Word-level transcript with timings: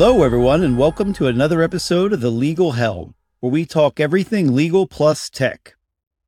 Hello, 0.00 0.22
everyone, 0.22 0.62
and 0.62 0.78
welcome 0.78 1.12
to 1.14 1.26
another 1.26 1.60
episode 1.60 2.12
of 2.12 2.20
The 2.20 2.30
Legal 2.30 2.70
Helm, 2.70 3.16
where 3.40 3.50
we 3.50 3.66
talk 3.66 3.98
everything 3.98 4.54
legal 4.54 4.86
plus 4.86 5.28
tech. 5.28 5.74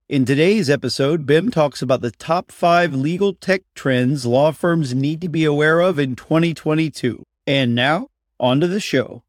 In 0.08 0.24
today's 0.24 0.68
episode, 0.68 1.24
Bim 1.24 1.52
talks 1.52 1.80
about 1.80 2.00
the 2.00 2.10
top 2.10 2.50
five 2.50 2.92
legal 2.92 3.32
tech 3.32 3.62
trends 3.76 4.26
law 4.26 4.50
firms 4.50 4.92
need 4.92 5.20
to 5.20 5.28
be 5.28 5.44
aware 5.44 5.78
of 5.78 6.00
in 6.00 6.16
2022. 6.16 7.22
And 7.46 7.76
now, 7.76 8.08
on 8.40 8.58
to 8.58 8.66
the 8.66 8.80
show. 8.80 9.22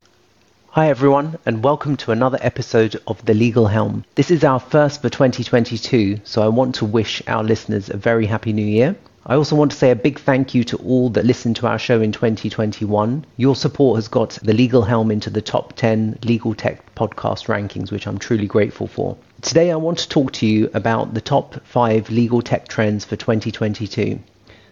Hi, 0.70 0.90
everyone, 0.90 1.38
and 1.46 1.64
welcome 1.64 1.96
to 1.98 2.12
another 2.12 2.40
episode 2.42 3.00
of 3.06 3.24
The 3.24 3.36
Legal 3.36 3.68
Helm. 3.68 4.06
This 4.16 4.32
is 4.32 4.44
our 4.44 4.60
first 4.60 5.04
for 5.04 5.10
2022, 5.10 6.22
so 6.24 6.42
I 6.42 6.48
want 6.48 6.74
to 6.76 6.86
wish 6.86 7.22
our 7.28 7.44
listeners 7.44 7.92
a 7.92 7.98
very 7.98 8.26
happy 8.26 8.54
new 8.54 8.66
year. 8.66 8.96
I 9.24 9.36
also 9.36 9.56
want 9.56 9.70
to 9.70 9.78
say 9.78 9.92
a 9.92 9.96
big 9.96 10.20
thank 10.20 10.56
you 10.56 10.64
to 10.64 10.78
all 10.78 11.12
that 11.12 11.26
listened 11.26 11.56
to 11.58 11.68
our 11.68 11.78
show 11.78 12.02
in 12.02 12.12
2021. 12.12 13.24
Your 13.38 13.56
support 13.56 13.98
has 13.98 14.08
got 14.08 14.32
the 14.42 14.54
Legal 14.54 14.82
Helm 14.82 15.12
into 15.12 15.30
the 15.30 15.44
top 15.44 15.74
10 15.74 16.18
legal 16.24 16.56
tech 16.56 16.96
podcast 16.96 17.46
rankings, 17.46 17.92
which 17.92 18.08
I'm 18.08 18.18
truly 18.18 18.48
grateful 18.48 18.88
for. 18.88 19.16
Today, 19.42 19.70
I 19.70 19.76
want 19.76 20.00
to 20.00 20.10
talk 20.10 20.32
to 20.34 20.48
you 20.48 20.72
about 20.74 21.14
the 21.14 21.22
top 21.22 21.64
five 21.64 22.10
legal 22.10 22.42
tech 22.42 22.68
trends 22.68 23.06
for 23.06 23.16
2022. 23.16 24.20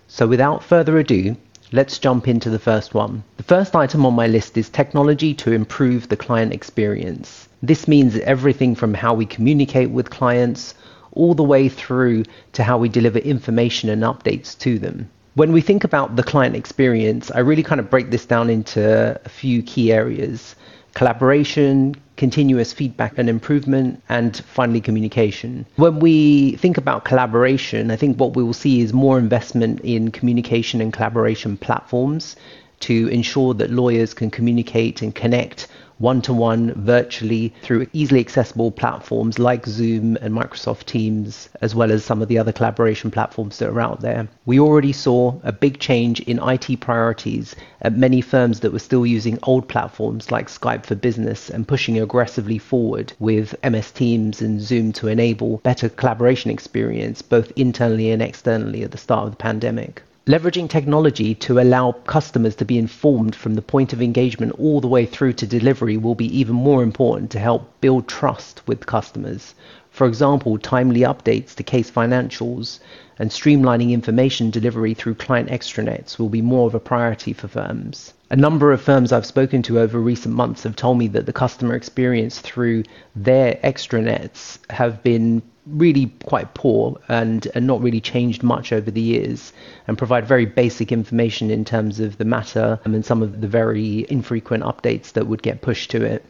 So, 0.07 0.25
without 0.25 0.63
further 0.63 0.97
ado, 0.97 1.35
let's 1.71 1.99
jump 1.99 2.27
into 2.27 2.49
the 2.49 2.57
first 2.57 2.95
one. 2.95 3.23
The 3.37 3.43
first 3.43 3.75
item 3.75 4.03
on 4.03 4.15
my 4.15 4.25
list 4.25 4.57
is 4.57 4.67
technology 4.67 5.35
to 5.35 5.51
improve 5.51 6.09
the 6.09 6.17
client 6.17 6.53
experience. 6.53 7.47
This 7.61 7.87
means 7.87 8.17
everything 8.17 8.73
from 8.73 8.95
how 8.95 9.13
we 9.13 9.27
communicate 9.27 9.91
with 9.91 10.09
clients 10.09 10.73
all 11.13 11.33
the 11.33 11.43
way 11.43 11.69
through 11.69 12.23
to 12.53 12.63
how 12.63 12.77
we 12.77 12.89
deliver 12.89 13.19
information 13.19 13.89
and 13.89 14.03
updates 14.03 14.57
to 14.59 14.79
them. 14.79 15.09
When 15.35 15.51
we 15.51 15.61
think 15.61 15.83
about 15.83 16.15
the 16.15 16.23
client 16.23 16.55
experience, 16.55 17.31
I 17.31 17.39
really 17.39 17.63
kind 17.63 17.79
of 17.79 17.89
break 17.89 18.11
this 18.11 18.25
down 18.25 18.49
into 18.49 19.19
a 19.23 19.29
few 19.29 19.61
key 19.61 19.91
areas 19.91 20.55
collaboration, 20.95 21.95
continuous 22.17 22.73
feedback 22.73 23.17
and 23.17 23.29
improvement, 23.29 24.01
and 24.09 24.37
finally 24.37 24.81
communication. 24.81 25.65
When 25.75 25.99
we 25.99 26.57
think 26.57 26.77
about 26.77 27.05
collaboration, 27.05 27.91
I 27.91 27.95
think 27.95 28.19
what 28.19 28.35
we 28.35 28.43
will 28.43 28.53
see 28.53 28.81
is 28.81 28.91
more 28.91 29.17
investment 29.17 29.79
in 29.81 30.11
communication 30.11 30.81
and 30.81 30.91
collaboration 30.91 31.57
platforms 31.57 32.35
to 32.81 33.07
ensure 33.09 33.53
that 33.53 33.69
lawyers 33.69 34.13
can 34.13 34.31
communicate 34.31 35.01
and 35.01 35.13
connect 35.13 35.67
one 35.99 36.21
to 36.21 36.33
one 36.33 36.73
virtually 36.73 37.53
through 37.61 37.85
easily 37.93 38.19
accessible 38.19 38.71
platforms 38.71 39.37
like 39.37 39.65
Zoom 39.65 40.17
and 40.21 40.33
Microsoft 40.33 40.85
Teams, 40.85 41.49
as 41.61 41.75
well 41.75 41.91
as 41.91 42.03
some 42.03 42.21
of 42.21 42.27
the 42.27 42.37
other 42.37 42.51
collaboration 42.51 43.11
platforms 43.11 43.59
that 43.59 43.69
are 43.69 43.81
out 43.81 44.01
there. 44.01 44.27
We 44.45 44.59
already 44.59 44.93
saw 44.93 45.39
a 45.43 45.51
big 45.51 45.79
change 45.79 46.21
in 46.21 46.39
IT 46.41 46.79
priorities 46.79 47.55
at 47.81 47.97
many 47.97 48.21
firms 48.21 48.61
that 48.61 48.73
were 48.73 48.79
still 48.79 49.05
using 49.05 49.37
old 49.43 49.67
platforms 49.67 50.31
like 50.31 50.47
Skype 50.47 50.85
for 50.85 50.95
Business 50.95 51.49
and 51.49 51.67
pushing 51.67 51.99
aggressively 51.99 52.57
forward 52.57 53.13
with 53.19 53.53
MS 53.63 53.91
Teams 53.91 54.41
and 54.41 54.61
Zoom 54.61 54.93
to 54.93 55.07
enable 55.07 55.57
better 55.57 55.89
collaboration 55.89 56.49
experience 56.49 57.21
both 57.21 57.51
internally 57.55 58.09
and 58.11 58.21
externally 58.21 58.83
at 58.83 58.91
the 58.91 58.97
start 58.97 59.25
of 59.25 59.31
the 59.31 59.37
pandemic. 59.37 60.01
Leveraging 60.29 60.69
technology 60.69 61.33
to 61.33 61.59
allow 61.59 61.91
customers 61.91 62.53
to 62.53 62.63
be 62.63 62.77
informed 62.77 63.35
from 63.35 63.55
the 63.55 63.63
point 63.63 63.93
of 63.93 63.99
engagement 63.99 64.51
all 64.59 64.79
the 64.79 64.87
way 64.87 65.03
through 65.03 65.33
to 65.33 65.47
delivery 65.47 65.97
will 65.97 66.13
be 66.13 66.37
even 66.39 66.53
more 66.53 66.83
important 66.83 67.31
to 67.31 67.39
help 67.39 67.81
build 67.81 68.07
trust 68.07 68.61
with 68.67 68.85
customers. 68.85 69.55
For 69.89 70.05
example, 70.05 70.59
timely 70.59 70.99
updates 70.99 71.55
to 71.55 71.63
case 71.63 71.89
financials 71.89 72.77
and 73.17 73.31
streamlining 73.31 73.89
information 73.89 74.51
delivery 74.51 74.93
through 74.93 75.15
client 75.15 75.49
extranets 75.49 76.19
will 76.19 76.29
be 76.29 76.43
more 76.43 76.67
of 76.67 76.75
a 76.75 76.79
priority 76.79 77.33
for 77.33 77.47
firms. 77.47 78.13
A 78.29 78.35
number 78.35 78.71
of 78.71 78.81
firms 78.81 79.11
I've 79.11 79.25
spoken 79.25 79.63
to 79.63 79.79
over 79.79 79.99
recent 79.99 80.35
months 80.35 80.61
have 80.61 80.75
told 80.75 80.99
me 80.99 81.07
that 81.07 81.25
the 81.25 81.33
customer 81.33 81.73
experience 81.73 82.37
through 82.37 82.83
their 83.15 83.55
extranets 83.63 84.59
have 84.69 85.01
been 85.01 85.41
really 85.71 86.07
quite 86.25 86.53
poor 86.53 86.99
and, 87.07 87.47
and 87.53 87.67
not 87.67 87.81
really 87.81 88.01
changed 88.01 88.43
much 88.43 88.71
over 88.71 88.89
the 88.91 89.01
years 89.01 89.53
and 89.87 89.97
provide 89.97 90.27
very 90.27 90.45
basic 90.45 90.91
information 90.91 91.51
in 91.51 91.65
terms 91.65 91.99
of 91.99 92.17
the 92.17 92.25
matter 92.25 92.79
um, 92.85 92.93
and 92.93 93.05
some 93.05 93.21
of 93.21 93.41
the 93.41 93.47
very 93.47 94.05
infrequent 94.09 94.63
updates 94.63 95.13
that 95.13 95.27
would 95.27 95.41
get 95.41 95.61
pushed 95.61 95.91
to 95.91 96.03
it. 96.03 96.25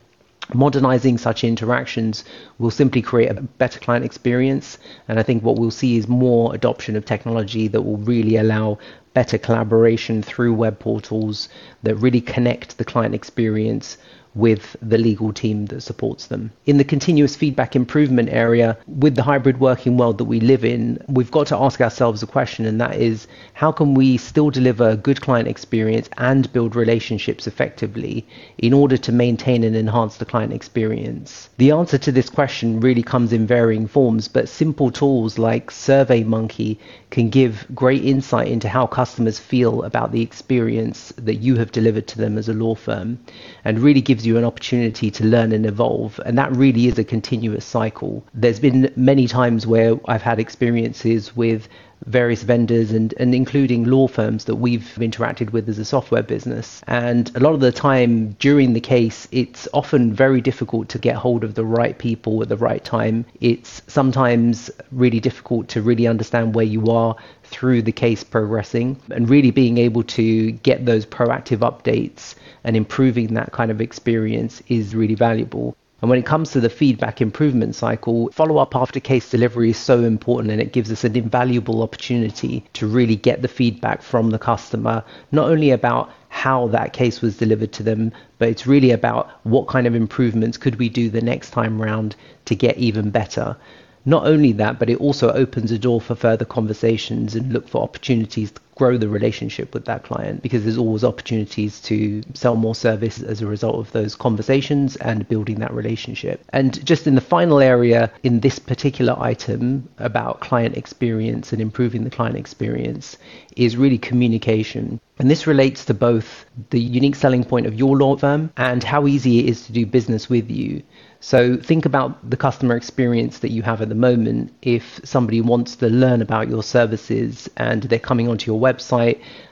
Modernizing 0.53 1.19
such 1.19 1.44
interactions 1.44 2.23
will 2.57 2.72
simply 2.72 3.03
create 3.03 3.29
a 3.29 3.41
better 3.41 3.79
client 3.79 4.03
experience, 4.03 4.79
and 5.07 5.19
I 5.19 5.23
think 5.23 5.44
what 5.44 5.57
we'll 5.57 5.69
see 5.69 5.95
is 5.95 6.07
more 6.07 6.55
adoption 6.55 6.95
of 6.95 7.05
technology 7.05 7.67
that 7.67 7.83
will 7.83 7.97
really 7.97 8.35
allow 8.35 8.79
better 9.13 9.38
collaboration 9.38 10.23
through 10.23 10.53
web 10.55 10.79
portals 10.79 11.49
that 11.83 11.95
really 11.95 12.22
connect 12.22 12.79
the 12.79 12.85
client 12.85 13.13
experience 13.13 13.97
with 14.39 14.75
the 14.81 14.97
legal 14.97 15.33
team 15.33 15.66
that 15.67 15.81
supports 15.81 16.27
them. 16.27 16.51
In 16.66 16.77
the 16.77 16.83
continuous 16.83 17.35
feedback 17.35 17.75
improvement 17.75 18.29
area, 18.29 18.77
with 18.88 19.16
the 19.16 19.23
hybrid 19.23 19.59
working 19.59 19.97
world 19.97 20.17
that 20.17 20.25
we 20.25 20.39
live 20.39 20.63
in, 20.63 21.03
we've 21.07 21.31
got 21.31 21.47
to 21.47 21.57
ask 21.57 21.81
ourselves 21.81 22.23
a 22.23 22.27
question, 22.27 22.66
and 22.66 22.79
that 22.79 22.95
is 22.95 23.28
how 23.53 23.72
can 23.72 23.94
we 23.94 24.17
still 24.17 24.49
deliver 24.49 24.95
good 24.95 25.22
client 25.22 25.47
experience 25.47 26.09
and 26.17 26.51
build 26.53 26.75
relationships 26.75 27.47
effectively 27.47 28.25
in 28.57 28.73
order 28.73 28.97
to 28.97 29.11
maintain 29.11 29.63
and 29.63 29.75
enhance 29.75 30.17
the 30.17 30.25
client 30.25 30.53
experience? 30.53 31.49
The 31.57 31.72
answer 31.72 31.97
to 31.97 32.11
this 32.11 32.29
question 32.29 32.79
really 32.79 33.03
comes 33.03 33.33
in 33.33 33.45
varying 33.45 33.88
forms, 33.88 34.28
but 34.28 34.47
simple 34.47 34.91
tools 34.91 35.38
like 35.38 35.72
SurveyMonkey 35.72 36.78
can 37.09 37.29
give 37.29 37.66
great 37.75 38.05
insight 38.05 38.47
into 38.47 38.69
how 38.69 38.88
customers 38.88 39.39
feel 39.39 39.83
about 39.83 40.11
the 40.11 40.22
experience 40.22 41.11
that 41.17 41.35
you 41.35 41.55
have 41.57 41.72
delivered 41.72 42.07
to 42.07 42.17
them 42.17 42.38
as 42.38 42.47
a 42.47 42.53
law 42.53 42.75
firm 42.75 43.19
and 43.66 43.79
really 43.79 44.01
gives 44.01 44.25
you 44.25 44.28
an 44.38 44.44
opportunity 44.44 45.12
to 45.12 45.23
learn 45.23 45.51
and 45.51 45.66
evolve. 45.66 46.19
And 46.25 46.38
that 46.38 46.51
really 46.56 46.88
is 46.88 47.00
a 47.00 47.03
continuous 47.03 47.66
cycle. 47.66 48.23
There's 48.34 48.59
been 48.59 48.91
many 48.95 49.28
times 49.28 49.66
where 49.66 50.00
I've 50.06 50.22
had 50.22 50.40
experiences 50.40 51.35
with 51.35 51.67
various 52.06 52.44
vendors 52.44 52.91
and, 52.91 53.13
and 53.17 53.35
including 53.35 53.84
law 53.84 54.07
firms 54.07 54.45
that 54.45 54.56
we've 54.56 54.95
interacted 54.97 55.51
with 55.51 55.67
as 55.67 55.78
a 55.79 55.85
software 55.85 56.23
business. 56.23 56.81
And 56.88 57.29
a 57.35 57.40
lot 57.40 57.53
of 57.53 57.59
the 57.59 57.72
time 57.72 58.31
during 58.40 58.73
the 58.73 58.79
case, 58.79 59.28
it's 59.31 59.67
often 59.73 60.13
very 60.13 60.41
difficult 60.41 60.90
to 60.90 60.97
get 60.97 61.16
hold 61.16 61.44
of 61.44 61.56
the 61.56 61.66
right 61.66 61.97
people 61.97 62.41
at 62.41 62.50
the 62.50 62.57
right 62.57 62.84
time. 62.84 63.25
It's 63.41 63.81
sometimes 63.88 64.72
really 64.91 65.19
difficult 65.19 65.67
to 65.69 65.81
really 65.81 66.07
understand 66.07 66.56
where 66.56 66.66
you 66.66 66.88
are 66.88 67.16
through 67.49 67.81
the 67.81 67.91
case 67.91 68.23
progressing 68.23 68.97
and 69.09 69.29
really 69.29 69.51
being 69.51 69.77
able 69.77 70.03
to 70.03 70.51
get 70.51 70.85
those 70.85 71.05
proactive 71.05 71.59
updates 71.59 72.35
and 72.63 72.77
improving 72.77 73.33
that 73.33 73.51
kind 73.51 73.71
of 73.71 73.81
experience 73.81 74.61
is 74.67 74.95
really 74.95 75.15
valuable. 75.15 75.75
And 76.01 76.09
when 76.09 76.19
it 76.19 76.25
comes 76.25 76.51
to 76.51 76.61
the 76.61 76.69
feedback 76.69 77.19
improvement 77.21 77.75
cycle, 77.75 78.31
follow 78.31 78.57
up 78.57 78.75
after 78.75 78.99
case 79.01 79.29
delivery 79.29 79.71
is 79.71 79.77
so 79.77 80.03
important 80.03 80.51
and 80.51 80.61
it 80.61 80.71
gives 80.71 80.91
us 80.91 81.03
an 81.03 81.17
invaluable 81.17 81.81
opportunity 81.81 82.63
to 82.73 82.87
really 82.87 83.17
get 83.17 83.41
the 83.41 83.49
feedback 83.49 84.01
from 84.01 84.29
the 84.29 84.39
customer, 84.39 85.03
not 85.31 85.49
only 85.49 85.71
about 85.71 86.09
how 86.29 86.67
that 86.67 86.93
case 86.93 87.21
was 87.21 87.35
delivered 87.35 87.73
to 87.73 87.83
them, 87.83 88.13
but 88.37 88.47
it's 88.47 88.66
really 88.66 88.91
about 88.91 89.29
what 89.43 89.67
kind 89.67 89.87
of 89.87 89.95
improvements 89.95 90.57
could 90.57 90.77
we 90.77 90.87
do 90.87 91.09
the 91.09 91.21
next 91.21 91.49
time 91.49 91.81
round 91.81 92.16
to 92.45 92.55
get 92.55 92.77
even 92.77 93.09
better. 93.09 93.57
Not 94.05 94.25
only 94.25 94.53
that, 94.53 94.79
but 94.79 94.89
it 94.89 94.99
also 94.99 95.31
opens 95.31 95.71
a 95.71 95.79
door 95.79 95.99
for 95.99 96.15
further 96.15 96.45
conversations 96.45 97.35
and 97.35 97.51
look 97.51 97.67
for 97.67 97.83
opportunities 97.83 98.51
grow 98.79 98.97
the 98.97 99.09
relationship 99.09 99.73
with 99.73 99.84
that 99.85 100.03
client 100.03 100.41
because 100.41 100.63
there's 100.63 100.78
always 100.78 101.03
opportunities 101.03 101.81
to 101.81 102.23
sell 102.34 102.56
more 102.56 102.73
service 102.73 103.22
as 103.22 103.41
a 103.41 103.45
result 103.45 103.75
of 103.75 103.91
those 103.91 104.16
conversations 104.16 104.95
and 104.95 105.28
building 105.28 105.59
that 105.59 105.73
relationship. 105.73 106.41
And 106.53 106.84
just 106.85 107.06
in 107.06 107.16
the 107.16 107.22
final 107.35 107.59
area 107.59 108.09
in 108.23 108.40
this 108.40 108.57
particular 108.57 109.16
item 109.19 109.90
about 109.97 110.40
client 110.40 110.78
experience 110.78 111.51
and 111.51 111.62
improving 111.62 112.06
the 112.06 112.09
client 112.09 112.38
experience 112.38 113.17
is 113.57 113.75
really 113.75 113.97
communication. 113.97 115.02
And 115.20 115.29
this 115.29 115.46
relates 115.46 115.84
to 115.85 115.93
both 115.93 116.46
the 116.70 116.79
unique 116.79 117.16
selling 117.16 117.43
point 117.43 117.66
of 117.66 117.76
your 117.76 117.97
law 117.97 118.16
firm 118.16 118.49
and 118.55 118.81
how 118.81 119.05
easy 119.08 119.40
it 119.40 119.49
is 119.49 119.66
to 119.66 119.73
do 119.73 119.85
business 119.85 120.29
with 120.29 120.49
you. 120.49 120.81
So 121.20 121.58
think 121.58 121.85
about 121.85 122.29
the 122.29 122.37
customer 122.37 122.78
experience 122.78 123.40
that 123.40 123.52
you 123.52 123.61
have 123.64 123.81
at 123.81 123.90
the 123.90 123.96
moment. 123.96 124.53
If 124.61 125.02
somebody 125.03 125.41
wants 125.41 125.76
to 125.78 125.90
learn 125.90 126.22
about 126.22 126.47
your 126.47 126.64
services 126.64 127.49
and 127.58 127.84
they're 127.84 127.99
coming 127.99 128.29
onto 128.29 128.49
your 128.49 128.59
website 128.59 128.68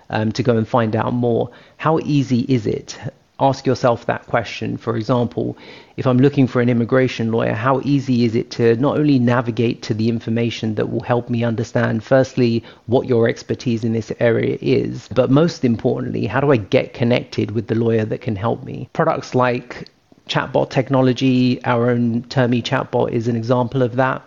um, 0.09 0.31
to 0.31 0.43
go 0.43 0.57
and 0.57 0.67
find 0.67 0.95
out 0.95 1.13
more, 1.13 1.49
how 1.77 1.99
easy 1.99 2.41
is 2.47 2.65
it? 2.67 2.97
Ask 3.39 3.67
yourself 3.67 4.07
that 4.07 4.25
question. 4.25 4.77
For 4.77 4.97
example, 4.97 5.57
if 5.95 6.07
I'm 6.07 6.17
looking 6.17 6.47
for 6.47 6.59
an 6.59 6.69
immigration 6.69 7.31
lawyer, 7.31 7.53
how 7.53 7.81
easy 7.83 8.25
is 8.25 8.33
it 8.35 8.49
to 8.51 8.75
not 8.77 8.97
only 8.97 9.19
navigate 9.19 9.83
to 9.83 9.93
the 9.93 10.09
information 10.09 10.73
that 10.75 10.89
will 10.89 11.03
help 11.03 11.29
me 11.29 11.43
understand, 11.43 12.03
firstly, 12.03 12.63
what 12.87 13.07
your 13.07 13.29
expertise 13.29 13.83
in 13.83 13.93
this 13.93 14.11
area 14.19 14.57
is, 14.59 15.07
but 15.13 15.29
most 15.29 15.63
importantly, 15.63 16.25
how 16.25 16.39
do 16.39 16.51
I 16.51 16.57
get 16.57 16.95
connected 16.95 17.51
with 17.51 17.67
the 17.67 17.75
lawyer 17.75 18.05
that 18.05 18.21
can 18.21 18.35
help 18.35 18.63
me? 18.63 18.89
Products 18.93 19.35
like 19.35 19.87
chatbot 20.27 20.69
technology, 20.71 21.63
our 21.63 21.89
own 21.91 22.23
Termi 22.23 22.63
chatbot 22.63 23.11
is 23.11 23.27
an 23.27 23.35
example 23.35 23.83
of 23.83 23.95
that, 23.97 24.23